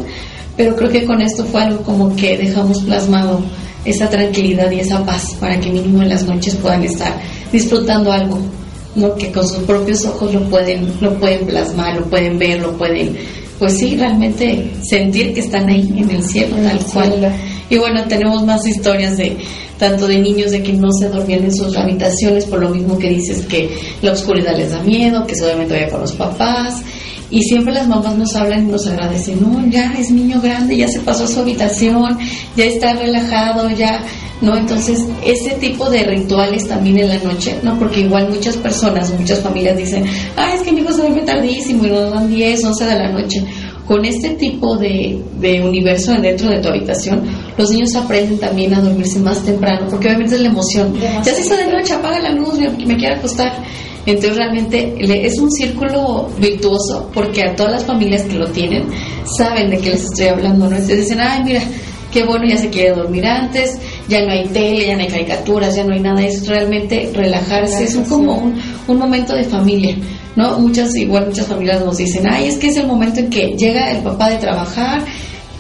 pero 0.57 0.77
creo 0.77 0.91
que 0.91 1.05
con 1.05 1.21
esto 1.21 1.45
fue 1.45 1.63
algo 1.63 1.83
como 1.83 2.15
que 2.15 2.37
dejamos 2.39 2.83
plasmado 2.83 3.41
esa 3.85 4.09
tranquilidad 4.09 4.71
y 4.71 4.81
esa 4.81 5.05
paz 5.05 5.35
para 5.41 5.59
que 5.59 5.71
mínimo 5.71 6.03
en 6.03 6.11
las 6.11 6.25
noches 6.27 6.55
puedan 6.57 6.85
estar 6.85 7.13
disfrutando 7.53 8.13
algo, 8.13 8.39
¿no? 8.95 9.15
Que 9.17 9.33
con 9.33 9.47
sus 9.49 9.59
propios 9.65 10.05
ojos 10.05 10.33
lo 10.33 10.43
pueden, 10.49 10.87
lo 11.01 11.15
pueden 11.19 11.47
plasmar, 11.47 11.97
lo 11.97 12.05
pueden 12.05 12.39
ver, 12.39 12.61
lo 12.61 12.77
pueden, 12.79 13.17
pues 13.59 13.77
sí, 13.79 13.97
realmente 13.97 14.71
sentir 14.83 15.35
que 15.35 15.41
están 15.41 15.69
ahí 15.69 15.93
en 15.97 16.11
el 16.11 16.23
cielo, 16.23 16.57
En 16.59 16.65
el 16.67 16.79
tal 16.79 16.87
cual. 16.93 17.33
Y 17.71 17.79
bueno, 17.79 18.05
tenemos 18.09 18.45
más 18.45 18.67
historias 18.67 19.17
de 19.17 19.39
tanto 19.79 20.07
de 20.07 20.19
niños 20.19 20.51
de 20.51 20.63
que 20.63 20.73
no 20.73 20.93
se 20.93 21.09
dormían 21.09 21.45
en 21.45 21.55
sus 21.55 21.75
habitaciones 21.77 22.45
por 22.45 22.61
lo 22.61 22.69
mismo 22.69 22.99
que 22.99 23.09
dices 23.09 23.47
que 23.47 23.71
la 24.03 24.13
oscuridad 24.13 24.57
les 24.57 24.73
da 24.73 24.83
miedo, 24.83 25.25
que 25.27 25.37
seguramente 25.37 25.75
vaya 25.75 25.89
con 25.89 26.01
los 26.01 26.13
papás. 26.13 26.83
Y 27.31 27.43
siempre 27.45 27.73
las 27.73 27.87
mamás 27.87 28.17
nos 28.19 28.35
hablan 28.35 28.69
y 28.69 28.73
nos 28.73 28.89
agradecen, 28.89 29.41
no, 29.41 29.65
ya 29.71 29.95
es 29.97 30.11
niño 30.11 30.41
grande, 30.41 30.77
ya 30.77 30.89
se 30.89 30.99
pasó 30.99 31.25
a 31.25 31.29
su 31.29 31.39
habitación, 31.39 32.19
ya 32.57 32.65
está 32.65 32.93
relajado, 32.95 33.71
ya, 33.71 34.03
¿no? 34.41 34.57
Entonces, 34.57 35.07
ese 35.25 35.51
tipo 35.61 35.89
de 35.89 36.03
rituales 36.03 36.67
también 36.67 36.99
en 36.99 37.09
la 37.09 37.19
noche, 37.19 37.57
¿no? 37.63 37.79
Porque 37.79 38.01
igual 38.01 38.31
muchas 38.31 38.57
personas, 38.57 39.17
muchas 39.17 39.39
familias 39.39 39.77
dicen, 39.77 40.05
ah, 40.37 40.53
es 40.57 40.63
que 40.63 40.73
mi 40.73 40.81
hijo 40.81 40.93
se 40.93 41.03
duerme 41.03 41.23
tardísimo 41.23 41.87
y 41.87 41.91
nos 41.91 42.11
dan 42.11 42.29
10, 42.29 42.65
11 42.65 42.85
de 42.85 42.99
la 42.99 43.13
noche 43.13 43.45
con 43.91 44.05
este 44.05 44.37
tipo 44.37 44.77
de, 44.77 45.21
de 45.41 45.61
universo 45.61 46.13
dentro 46.13 46.49
de 46.49 46.61
tu 46.61 46.69
habitación, 46.69 47.23
los 47.59 47.73
niños 47.73 47.97
aprenden 47.97 48.39
también 48.39 48.73
a 48.73 48.81
dormirse 48.81 49.19
más 49.19 49.43
temprano, 49.43 49.89
porque 49.91 50.07
obviamente 50.07 50.37
es 50.37 50.43
la 50.43 50.49
emoción. 50.49 50.95
Ya 51.01 51.35
se 51.35 51.41
hizo 51.41 51.57
de 51.57 51.67
noche, 51.67 51.95
apaga 51.95 52.21
la 52.21 52.31
luz, 52.31 52.57
me, 52.57 52.69
me 52.87 52.97
quiero 52.97 53.17
acostar. 53.17 53.53
Entonces 54.07 54.37
realmente 54.37 54.95
es 54.97 55.37
un 55.41 55.51
círculo 55.51 56.29
virtuoso, 56.39 57.11
porque 57.13 57.43
a 57.43 57.57
todas 57.57 57.73
las 57.73 57.85
familias 57.85 58.23
que 58.23 58.35
lo 58.35 58.47
tienen 58.53 58.85
saben 59.25 59.71
de 59.71 59.79
qué 59.79 59.91
les 59.91 60.05
estoy 60.05 60.29
hablando, 60.29 60.67
¿no? 60.67 60.77
Entonces 60.77 61.01
dicen, 61.01 61.19
ay, 61.21 61.43
mira, 61.43 61.63
qué 62.13 62.23
bueno, 62.23 62.45
ya 62.49 62.59
se 62.59 62.71
quiere 62.71 62.95
dormir 62.95 63.27
antes, 63.27 63.77
ya 64.11 64.23
no 64.27 64.33
hay 64.33 64.45
tele, 64.49 64.87
ya 64.89 64.97
no 64.97 65.03
hay 65.03 65.09
caricaturas, 65.09 65.75
ya 65.77 65.85
no 65.85 65.95
hay 65.95 66.01
nada, 66.01 66.23
es 66.23 66.47
realmente 66.47 67.11
relajarse, 67.15 67.85
es 67.85 67.95
un- 67.95 68.05
como 68.05 68.35
un, 68.37 68.61
un 68.89 68.99
momento 68.99 69.35
de 69.35 69.45
familia, 69.45 69.97
¿no? 70.37 70.59
Muchas, 70.59 70.95
igual 70.97 71.27
muchas 71.29 71.47
familias 71.47 71.83
nos 71.85 71.97
dicen, 71.97 72.25
ay, 72.31 72.47
es 72.49 72.57
que 72.59 72.67
es 72.67 72.77
el 72.77 72.87
momento 72.87 73.21
en 73.21 73.31
que 73.31 73.55
llega 73.57 73.91
el 73.93 74.03
papá 74.03 74.29
de 74.31 74.37
trabajar, 74.39 75.03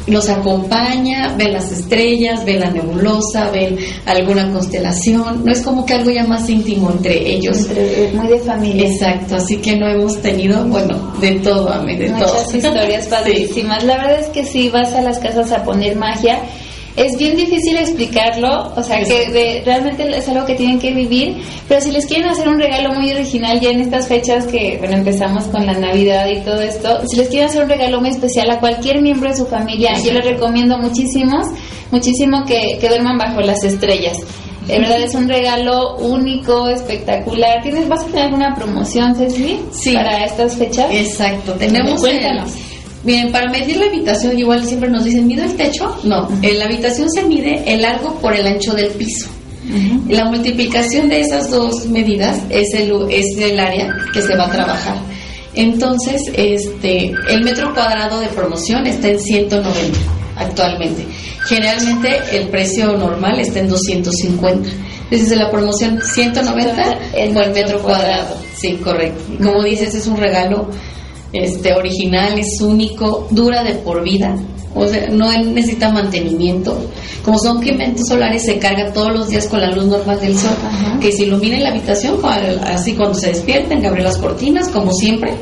los 0.06 0.28
acompaña, 0.30 1.34
ven 1.36 1.52
las 1.52 1.70
estrellas, 1.70 2.44
ven 2.44 2.60
la 2.60 2.70
nebulosa, 2.70 3.50
ven 3.50 3.76
alguna 4.06 4.50
constelación, 4.50 5.44
no 5.44 5.52
es 5.52 5.60
como 5.60 5.84
que 5.86 5.94
algo 5.94 6.10
ya 6.10 6.24
más 6.24 6.48
íntimo 6.48 6.90
entre 6.90 7.30
ellos. 7.30 7.68
Entre- 7.68 8.10
muy 8.14 8.26
de 8.28 8.38
familia. 8.40 8.88
Exacto, 8.88 9.36
así 9.36 9.58
que 9.58 9.76
no 9.76 9.88
hemos 9.88 10.20
tenido, 10.20 10.64
bueno, 10.64 11.12
de 11.20 11.32
todo, 11.40 11.70
Ame, 11.72 11.96
de 11.96 12.08
todo. 12.10 12.18
Muchas 12.34 12.54
historias 12.54 13.04
Sí. 13.04 13.10
padrísimas. 13.10 13.84
La 13.84 13.98
verdad 13.98 14.20
es 14.20 14.26
que 14.28 14.44
si 14.44 14.68
vas 14.70 14.92
a 14.94 15.02
las 15.02 15.18
casas 15.18 15.52
a 15.52 15.62
poner 15.62 15.94
magia, 15.96 16.40
es 16.96 17.16
bien 17.16 17.36
difícil 17.36 17.76
explicarlo, 17.78 18.72
o 18.76 18.82
sea 18.82 19.02
que 19.02 19.30
de- 19.30 19.62
realmente 19.64 20.04
es 20.16 20.28
algo 20.28 20.44
que 20.44 20.54
tienen 20.54 20.78
que 20.78 20.92
vivir, 20.92 21.36
pero 21.68 21.80
si 21.80 21.90
les 21.92 22.06
quieren 22.06 22.28
hacer 22.28 22.48
un 22.48 22.58
regalo 22.58 22.92
muy 22.94 23.10
original 23.12 23.60
ya 23.60 23.70
en 23.70 23.80
estas 23.80 24.08
fechas 24.08 24.46
que, 24.46 24.76
bueno, 24.78 24.96
empezamos 24.96 25.44
con 25.44 25.64
la 25.66 25.72
Navidad 25.74 26.26
y 26.28 26.40
todo 26.40 26.60
esto, 26.60 27.00
si 27.08 27.16
les 27.16 27.28
quieren 27.28 27.48
hacer 27.48 27.62
un 27.62 27.68
regalo 27.70 28.00
muy 28.00 28.10
especial 28.10 28.50
a 28.50 28.58
cualquier 28.60 29.00
miembro 29.02 29.30
de 29.30 29.36
su 29.36 29.46
familia, 29.46 29.92
yo 30.04 30.12
les 30.12 30.24
recomiendo 30.24 30.78
muchísimos, 30.78 31.46
muchísimo 31.90 32.44
que, 32.44 32.78
que 32.80 32.88
duerman 32.88 33.18
bajo 33.18 33.40
las 33.40 33.62
estrellas. 33.64 34.18
De 34.66 34.78
verdad 34.78 35.00
es 35.00 35.14
un 35.14 35.28
regalo 35.28 35.96
único, 35.96 36.68
espectacular. 36.68 37.60
¿Tienes, 37.62 37.88
¿Vas 37.88 38.02
a 38.02 38.06
tener 38.06 38.24
alguna 38.26 38.54
promoción, 38.54 39.16
Ceci? 39.16 39.58
Sí. 39.72 39.94
Para 39.94 40.24
estas 40.24 40.54
fechas. 40.56 40.86
Exacto, 40.92 41.52
tenemos 41.54 42.00
Cuéntanos. 42.00 42.54
el- 42.54 42.69
Bien, 43.02 43.32
para 43.32 43.50
medir 43.50 43.78
la 43.78 43.86
habitación 43.86 44.38
igual 44.38 44.64
siempre 44.64 44.90
nos 44.90 45.04
dicen, 45.04 45.26
¿mido 45.26 45.44
el 45.44 45.56
techo? 45.56 45.96
No, 46.04 46.28
en 46.42 46.58
la 46.58 46.66
habitación 46.66 47.08
se 47.10 47.22
mide 47.22 47.62
el 47.66 47.82
largo 47.82 48.14
por 48.20 48.34
el 48.34 48.46
ancho 48.46 48.74
del 48.74 48.90
piso. 48.90 49.28
La 50.08 50.24
multiplicación 50.24 51.08
de 51.08 51.20
esas 51.20 51.50
dos 51.50 51.86
medidas 51.86 52.40
es 52.50 52.74
el, 52.74 52.92
es 53.08 53.38
el 53.38 53.58
área 53.60 53.94
que 54.12 54.20
se 54.20 54.36
va 54.36 54.46
a 54.46 54.50
trabajar. 54.50 54.96
Entonces, 55.54 56.22
este, 56.34 57.12
el 57.28 57.44
metro 57.44 57.72
cuadrado 57.72 58.20
de 58.20 58.28
promoción 58.28 58.86
está 58.86 59.08
en 59.08 59.20
190 59.20 59.98
actualmente. 60.36 61.06
Generalmente 61.46 62.18
el 62.32 62.48
precio 62.48 62.96
normal 62.96 63.38
está 63.40 63.60
en 63.60 63.68
250. 63.68 64.68
Desde 65.10 65.36
la 65.36 65.50
promoción 65.50 66.00
190 66.02 66.98
el 67.14 67.32
buen 67.32 67.52
metro 67.52 67.80
cuadrado. 67.80 68.36
Sí, 68.56 68.76
correcto. 68.82 69.22
Como 69.42 69.62
dices, 69.62 69.94
es 69.94 70.06
un 70.06 70.16
regalo 70.16 70.70
este 71.32 71.72
original, 71.74 72.38
es 72.38 72.60
único, 72.60 73.26
dura 73.30 73.62
de 73.62 73.74
por 73.74 74.02
vida. 74.02 74.36
O 74.74 74.86
sea, 74.86 75.08
no 75.10 75.32
necesita 75.32 75.90
mantenimiento. 75.90 76.78
Como 77.24 77.38
son 77.40 77.58
pigmentos 77.60 78.06
solares, 78.06 78.44
se 78.44 78.58
carga 78.58 78.92
todos 78.92 79.12
los 79.12 79.28
días 79.28 79.46
con 79.48 79.60
la 79.60 79.70
luz 79.72 79.86
normal 79.86 80.20
del 80.20 80.36
sol, 80.38 80.52
que 81.00 81.10
se 81.10 81.24
ilumina 81.24 81.56
en 81.56 81.62
la 81.64 81.70
habitación, 81.70 82.18
así 82.64 82.94
cuando 82.94 83.14
se 83.18 83.28
despierten, 83.28 83.84
abre 83.84 84.02
las 84.02 84.16
cortinas, 84.18 84.68
como 84.68 84.92
siempre. 84.92 85.34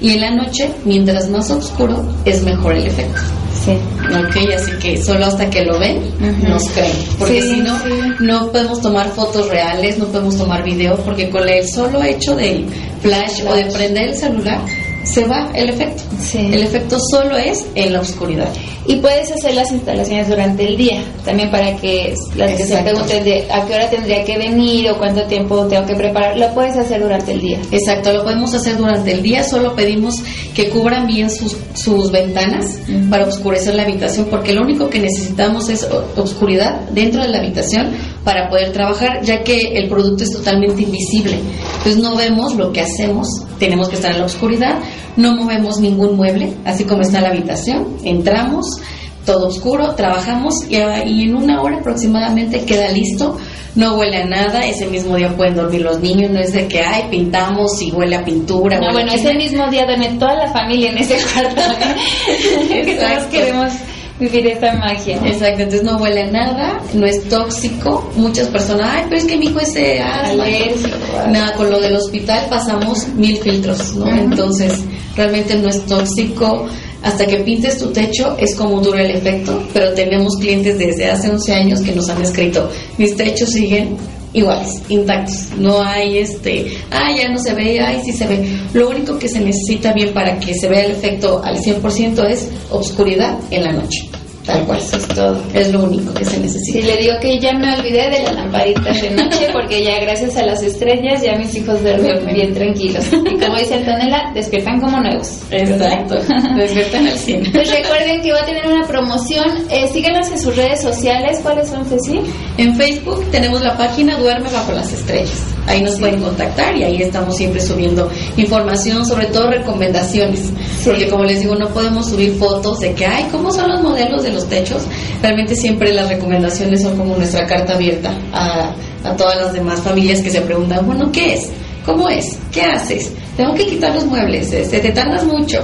Y 0.00 0.12
en 0.12 0.20
la 0.22 0.30
noche, 0.30 0.70
mientras 0.86 1.28
más 1.28 1.50
oscuro, 1.50 2.02
es 2.24 2.42
mejor 2.42 2.74
el 2.74 2.86
efecto. 2.86 3.20
Sí. 3.62 3.72
Ok, 3.72 4.50
así 4.56 4.70
que 4.80 4.96
solo 5.02 5.26
hasta 5.26 5.50
que 5.50 5.62
lo 5.62 5.78
ven, 5.78 6.00
nos 6.48 6.66
creen. 6.70 6.92
Porque 7.18 7.42
Sí, 7.42 7.54
si 7.56 7.60
no, 7.60 7.78
sí. 7.80 7.90
no 8.20 8.50
podemos 8.50 8.80
tomar 8.80 9.10
fotos 9.10 9.46
reales, 9.50 9.98
no 9.98 10.06
podemos 10.06 10.38
tomar 10.38 10.64
video, 10.64 10.96
porque 11.04 11.28
con 11.28 11.46
el 11.46 11.68
solo 11.68 12.02
hecho 12.02 12.34
del 12.34 12.64
flash, 13.02 13.42
o 13.46 13.54
de 13.54 13.66
prender 13.66 14.08
el 14.08 14.16
celular, 14.16 14.62
se 15.04 15.24
va 15.26 15.50
el 15.54 15.70
efecto. 15.70 16.02
El 16.34 16.62
efecto 16.62 16.98
solo 17.10 17.36
es 17.36 17.66
en 17.74 17.92
la 17.92 18.00
oscuridad. 18.00 18.48
Y 18.86 18.96
puedes 18.96 19.30
hacer 19.30 19.54
las 19.54 19.70
instalaciones 19.72 20.28
durante 20.28 20.66
el 20.66 20.76
día, 20.76 21.02
también 21.24 21.50
para 21.50 21.76
que 21.76 22.14
las 22.34 22.54
que 22.54 22.64
se 22.64 22.76
pregunten 22.78 23.24
de 23.24 23.46
a 23.50 23.64
qué 23.66 23.74
hora 23.74 23.88
tendría 23.90 24.24
que 24.24 24.38
venir 24.38 24.90
o 24.90 24.98
cuánto 24.98 25.22
tiempo 25.24 25.66
tengo 25.66 25.86
que 25.86 25.94
preparar, 25.94 26.36
lo 26.36 26.52
puedes 26.54 26.76
hacer 26.76 27.00
durante 27.00 27.32
el 27.32 27.40
día. 27.40 27.60
Exacto, 27.70 28.12
lo 28.12 28.24
podemos 28.24 28.52
hacer 28.54 28.76
durante 28.78 29.12
el 29.12 29.22
día, 29.22 29.44
solo 29.44 29.76
pedimos 29.76 30.16
que 30.54 30.70
cubran 30.70 31.06
bien 31.06 31.30
sus, 31.30 31.56
sus 31.74 32.10
ventanas 32.10 32.80
para 33.08 33.26
oscurecer 33.26 33.74
la 33.74 33.82
habitación, 33.82 34.26
porque 34.30 34.54
lo 34.54 34.62
único 34.62 34.88
que 34.88 34.98
necesitamos 34.98 35.68
es 35.68 35.86
oscuridad 36.16 36.80
dentro 36.90 37.22
de 37.22 37.28
la 37.28 37.38
habitación 37.38 37.90
para 38.24 38.48
poder 38.48 38.72
trabajar, 38.72 39.22
ya 39.22 39.42
que 39.42 39.58
el 39.74 39.88
producto 39.88 40.24
es 40.24 40.32
totalmente 40.32 40.82
invisible. 40.82 41.38
Entonces 41.78 41.98
no 41.98 42.16
vemos 42.16 42.56
lo 42.56 42.72
que 42.72 42.80
hacemos, 42.80 43.28
tenemos 43.58 43.88
que 43.88 43.96
estar 43.96 44.12
en 44.12 44.18
la 44.18 44.26
oscuridad, 44.26 44.78
no 45.16 45.34
movemos 45.36 45.78
ningún 45.80 46.16
mueble, 46.16 46.52
así 46.64 46.84
como 46.84 47.02
está 47.02 47.20
la 47.20 47.28
habitación, 47.30 47.96
entramos, 48.04 48.80
todo 49.26 49.48
oscuro, 49.48 49.94
trabajamos 49.94 50.54
y, 50.68 50.76
a- 50.76 51.04
y 51.04 51.24
en 51.24 51.34
una 51.36 51.60
hora 51.62 51.76
aproximadamente 51.78 52.64
queda 52.64 52.88
listo. 52.90 53.36
No 53.76 53.94
huele 53.96 54.22
a 54.22 54.26
nada, 54.26 54.66
ese 54.66 54.86
mismo 54.88 55.14
día 55.16 55.36
pueden 55.36 55.54
dormir 55.54 55.82
los 55.82 56.00
niños, 56.00 56.32
no 56.32 56.40
es 56.40 56.52
de 56.52 56.66
que, 56.66 56.80
ay, 56.80 57.04
pintamos 57.08 57.80
y 57.80 57.92
huele 57.92 58.16
a 58.16 58.24
pintura. 58.24 58.80
No, 58.80 58.90
bueno, 58.92 59.12
ese 59.12 59.32
mismo 59.34 59.68
día 59.70 59.84
duerme 59.84 60.08
toda 60.18 60.34
la 60.34 60.48
familia 60.52 60.90
en 60.90 60.98
ese 60.98 61.16
cuarto. 61.32 61.60
¿eh? 61.60 62.82
que 62.84 62.94
todos 62.96 63.24
queremos 63.30 63.72
vivir 64.20 64.46
esta 64.46 64.74
magia. 64.74 65.16
Exacto, 65.24 65.62
entonces 65.62 65.82
no 65.82 65.96
huele 65.96 66.22
a 66.22 66.30
nada, 66.30 66.80
no 66.92 67.06
es 67.06 67.28
tóxico. 67.28 68.08
Muchas 68.16 68.48
personas, 68.48 68.88
ay, 68.92 69.04
pero 69.08 69.22
es 69.22 69.26
que 69.26 69.36
mi 69.36 69.46
hijo 69.46 69.60
es 69.60 69.74
eh, 69.76 70.00
asma". 70.00 70.44
Alérgico. 70.44 70.96
Nada, 71.28 71.54
con 71.54 71.70
lo 71.70 71.80
del 71.80 71.96
hospital 71.96 72.46
pasamos 72.48 73.08
mil 73.08 73.38
filtros, 73.38 73.94
¿no? 73.96 74.06
Entonces, 74.08 74.80
realmente 75.16 75.56
no 75.56 75.68
es 75.68 75.84
tóxico. 75.86 76.66
Hasta 77.02 77.26
que 77.26 77.38
pintes 77.38 77.78
tu 77.78 77.90
techo 77.92 78.36
es 78.38 78.54
como 78.54 78.78
dura 78.80 79.02
el 79.02 79.12
efecto, 79.12 79.62
pero 79.72 79.94
tenemos 79.94 80.36
clientes 80.36 80.78
desde 80.78 81.10
hace 81.10 81.30
11 81.30 81.54
años 81.54 81.80
que 81.80 81.92
nos 81.92 82.10
han 82.10 82.20
escrito, 82.20 82.70
mis 82.98 83.16
techos 83.16 83.48
siguen 83.48 83.96
iguales, 84.32 84.82
intactos. 84.88 85.50
No 85.58 85.82
hay 85.82 86.18
este, 86.18 86.72
ay, 86.90 87.18
ya 87.18 87.28
no 87.28 87.38
se 87.38 87.54
ve, 87.54 87.80
ay, 87.80 88.00
sí 88.04 88.12
se 88.12 88.26
ve. 88.26 88.46
Lo 88.74 88.90
único 88.90 89.18
que 89.18 89.28
se 89.28 89.40
necesita 89.40 89.92
bien 89.92 90.12
para 90.12 90.38
que 90.38 90.54
se 90.54 90.68
vea 90.68 90.84
el 90.84 90.92
efecto 90.92 91.42
al 91.44 91.58
100% 91.58 92.28
es 92.28 92.48
obscuridad 92.70 93.38
en 93.50 93.64
la 93.64 93.72
noche. 93.72 94.19
Tal 94.46 94.64
cual. 94.64 94.78
Eso 94.78 94.96
es 94.96 95.08
todo. 95.08 95.42
Es 95.54 95.72
lo 95.72 95.84
único 95.84 96.12
que 96.14 96.24
se 96.24 96.40
necesita. 96.40 96.78
Y 96.78 96.82
le 96.82 96.96
digo 96.96 97.14
que 97.20 97.38
ya 97.38 97.52
me 97.52 97.74
olvidé 97.74 98.10
de 98.10 98.22
las 98.22 98.34
lamparitas 98.34 99.00
de 99.00 99.10
noche 99.10 99.48
porque 99.52 99.84
ya 99.84 100.00
gracias 100.00 100.36
a 100.36 100.46
las 100.46 100.62
estrellas 100.62 101.22
ya 101.22 101.36
mis 101.36 101.54
hijos 101.54 101.82
duermen 101.82 102.34
bien 102.34 102.54
tranquilos. 102.54 103.04
Y 103.12 103.38
como 103.38 103.56
dice 103.56 103.74
Antonella, 103.74 104.30
despiertan 104.34 104.80
como 104.80 105.00
nuevos. 105.00 105.40
Exacto. 105.50 106.16
Despiertan 106.56 107.06
al 107.06 107.18
100. 107.18 107.52
Pues 107.52 107.70
recuerden 107.70 108.22
que 108.22 108.32
va 108.32 108.40
a 108.40 108.46
tener 108.46 108.66
una 108.66 108.86
promoción. 108.86 109.44
Eh, 109.70 109.88
síganos 109.92 110.30
en 110.30 110.38
sus 110.38 110.56
redes 110.56 110.80
sociales. 110.80 111.40
¿Cuáles 111.42 111.68
son, 111.68 111.84
Ceci? 111.84 112.20
En 112.56 112.74
Facebook 112.76 113.24
tenemos 113.30 113.62
la 113.62 113.76
página 113.76 114.16
Duerme 114.18 114.50
bajo 114.50 114.72
las 114.72 114.92
estrellas. 114.92 115.44
Ahí 115.66 115.82
nos 115.82 115.98
pueden 115.98 116.20
contactar 116.20 116.76
y 116.76 116.82
ahí 116.82 117.02
estamos 117.02 117.36
siempre 117.36 117.60
subiendo 117.60 118.10
información, 118.36 119.06
sobre 119.06 119.26
todo 119.26 119.50
recomendaciones. 119.50 120.52
Porque 120.84 121.08
como 121.08 121.24
les 121.24 121.40
digo, 121.40 121.54
no 121.54 121.68
podemos 121.68 122.08
subir 122.08 122.34
fotos 122.36 122.80
de 122.80 122.94
que, 122.94 123.06
ay, 123.06 123.28
¿cómo 123.30 123.52
son 123.52 123.68
los 123.68 123.82
modelos 123.82 124.22
de 124.22 124.29
los 124.32 124.48
techos? 124.48 124.82
Realmente 125.22 125.54
siempre 125.54 125.92
las 125.92 126.08
recomendaciones 126.08 126.82
son 126.82 126.96
como 126.96 127.16
nuestra 127.16 127.46
carta 127.46 127.74
abierta 127.74 128.12
a, 128.32 128.74
a 129.04 129.16
todas 129.16 129.36
las 129.36 129.52
demás 129.52 129.80
familias 129.80 130.20
que 130.20 130.30
se 130.30 130.40
preguntan, 130.40 130.86
bueno, 130.86 131.10
¿qué 131.12 131.34
es? 131.34 131.48
¿Cómo 131.84 132.08
es? 132.10 132.38
¿Qué 132.52 132.62
haces? 132.62 133.10
Tengo 133.36 133.54
que 133.54 133.64
quitar 133.66 133.94
los 133.94 134.04
muebles, 134.04 134.52
este, 134.52 134.80
te 134.80 134.90
tardas 134.92 135.24
mucho. 135.24 135.60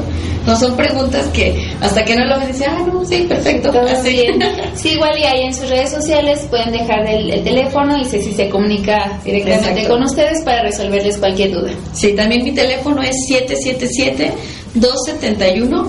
No 0.46 0.56
son 0.56 0.74
preguntas 0.76 1.26
que 1.26 1.54
hasta 1.80 2.04
que 2.04 2.14
no 2.16 2.24
lo 2.24 2.38
ven, 2.38 2.48
dicen, 2.48 2.68
ah, 2.70 2.82
no, 2.90 3.04
sí, 3.04 3.26
perfecto. 3.28 3.70
Todo 3.70 3.86
así. 3.86 4.10
bien. 4.10 4.38
Sí, 4.74 4.90
igual 4.90 5.18
y 5.18 5.24
ahí 5.24 5.42
en 5.42 5.54
sus 5.54 5.68
redes 5.68 5.90
sociales 5.90 6.46
pueden 6.48 6.70
dejar 6.72 7.04
el, 7.06 7.30
el 7.30 7.42
teléfono 7.44 7.96
y 7.98 8.04
Ceci 8.04 8.32
se 8.32 8.48
comunica 8.48 9.18
directamente 9.24 9.80
Exacto. 9.82 9.88
con 9.90 10.02
ustedes 10.04 10.42
para 10.44 10.62
resolverles 10.62 11.18
cualquier 11.18 11.50
duda. 11.52 11.70
Sí, 11.92 12.14
también 12.14 12.44
mi 12.44 12.52
teléfono 12.52 13.02
es 13.02 13.16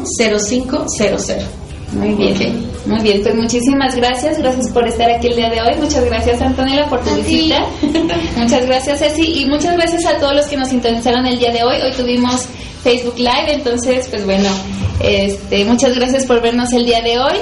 777-271-0500. 0.07 1.35
Muy 1.97 2.13
bien. 2.13 2.67
Muy 2.85 3.01
bien, 3.01 3.21
pues 3.21 3.35
muchísimas 3.35 3.95
gracias. 3.95 4.37
Gracias 4.39 4.69
por 4.71 4.87
estar 4.87 5.09
aquí 5.11 5.27
el 5.27 5.35
día 5.35 5.49
de 5.49 5.61
hoy. 5.61 5.75
Muchas 5.81 6.05
gracias, 6.05 6.41
Antonella, 6.41 6.87
por 6.87 7.03
tu 7.03 7.13
visita. 7.15 7.65
muchas 8.37 8.65
gracias, 8.65 8.99
Ceci. 8.99 9.41
Y 9.41 9.45
muchas 9.45 9.75
gracias 9.75 10.05
a 10.05 10.17
todos 10.17 10.35
los 10.35 10.45
que 10.45 10.57
nos 10.57 10.69
sintonizaron 10.69 11.25
el 11.25 11.37
día 11.37 11.51
de 11.51 11.63
hoy. 11.63 11.75
Hoy 11.81 11.91
tuvimos 11.97 12.47
Facebook 12.83 13.17
Live, 13.17 13.51
entonces, 13.51 14.07
pues 14.09 14.23
bueno, 14.25 14.49
este, 15.01 15.65
muchas 15.65 15.95
gracias 15.95 16.25
por 16.25 16.41
vernos 16.41 16.71
el 16.71 16.85
día 16.85 17.01
de 17.01 17.19
hoy. 17.19 17.37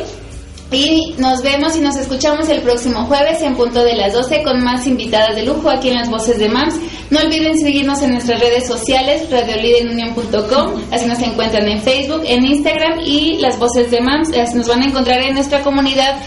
Y 0.71 1.13
nos 1.19 1.43
vemos 1.43 1.75
y 1.77 1.79
nos 1.79 1.95
escuchamos 1.95 2.49
el 2.49 2.61
próximo 2.61 3.05
jueves 3.05 3.41
en 3.41 3.55
punto 3.55 3.83
de 3.83 3.95
las 3.95 4.13
12 4.13 4.41
con 4.43 4.63
más 4.63 4.87
invitadas 4.87 5.35
de 5.35 5.43
lujo 5.43 5.69
aquí 5.69 5.89
en 5.89 5.95
las 5.95 6.09
voces 6.09 6.39
de 6.39 6.49
MAMS. 6.49 6.75
No 7.11 7.19
olviden 7.19 7.57
seguirnos 7.59 8.01
en 8.01 8.13
nuestras 8.13 8.39
redes 8.39 8.67
sociales, 8.67 9.29
radioliderunión.com, 9.29 10.81
así 10.91 11.05
nos 11.05 11.19
encuentran 11.19 11.67
en 11.67 11.81
Facebook, 11.81 12.23
en 12.25 12.45
Instagram 12.45 12.99
y 13.05 13.37
las 13.37 13.59
voces 13.59 13.91
de 13.91 14.01
MAMS. 14.01 14.35
Así 14.35 14.57
nos 14.57 14.67
van 14.67 14.81
a 14.81 14.85
encontrar 14.85 15.21
en 15.21 15.35
nuestra 15.35 15.61
comunidad 15.61 16.17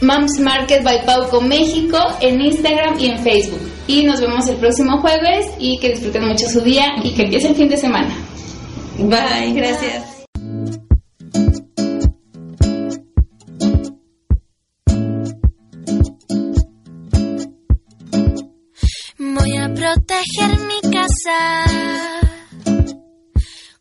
MAMS 0.00 0.40
Market 0.40 0.82
by 0.82 1.04
Pauco 1.06 1.40
México 1.40 1.98
en 2.20 2.40
Instagram 2.40 2.98
y 2.98 3.06
en 3.06 3.18
Facebook. 3.20 3.60
Y 3.86 4.04
nos 4.04 4.20
vemos 4.20 4.48
el 4.48 4.56
próximo 4.56 4.98
jueves 5.00 5.46
y 5.58 5.78
que 5.78 5.90
disfruten 5.90 6.26
mucho 6.26 6.46
su 6.48 6.60
día 6.60 6.86
y 7.02 7.12
que 7.12 7.22
empiece 7.22 7.48
el 7.48 7.54
fin 7.54 7.68
de 7.68 7.76
semana. 7.76 8.14
Bye, 8.98 9.52
gracias. 9.52 10.13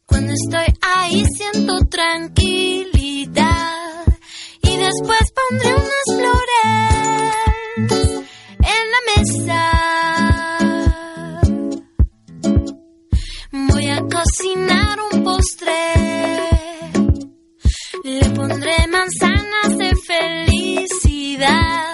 Cuando 0.05 0.31
estoy 0.31 0.73
ahí 0.81 1.25
siento 1.35 1.77
tranquilidad. 1.89 3.43
Y 4.61 4.77
después 4.77 5.19
pondré 5.49 5.75
unas 5.75 6.05
flores 6.15 6.53
en 8.59 8.91
la 8.93 9.01
mesa. 9.17 9.61
Voy 13.51 13.87
a 13.89 13.99
cocinar 14.03 14.99
un 15.11 15.23
postre. 15.25 15.73
Le 18.05 18.29
pondré 18.29 18.87
manzanas 18.87 19.77
de 19.77 19.93
felicidad 20.07 21.92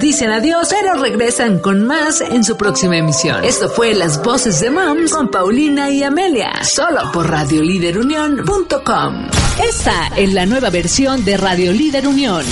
dicen 0.00 0.30
adiós, 0.30 0.68
pero 0.70 0.94
regresan 1.00 1.60
con 1.60 1.86
más 1.86 2.20
en 2.20 2.42
su 2.42 2.56
próxima 2.56 2.96
emisión. 2.96 3.44
Esto 3.44 3.68
fue 3.68 3.94
Las 3.94 4.20
Voces 4.22 4.58
de 4.60 4.70
Moms 4.70 5.12
con 5.12 5.30
Paulina 5.30 5.88
y 5.90 6.02
Amelia, 6.02 6.64
solo 6.64 7.12
por 7.12 7.30
radioliderunión.com. 7.30 9.28
Esta 9.62 10.08
es 10.16 10.34
la 10.34 10.46
nueva 10.46 10.70
versión 10.70 11.24
de 11.24 11.36
Radio 11.36 11.72
Líder 11.72 12.08
Unión. 12.08 12.44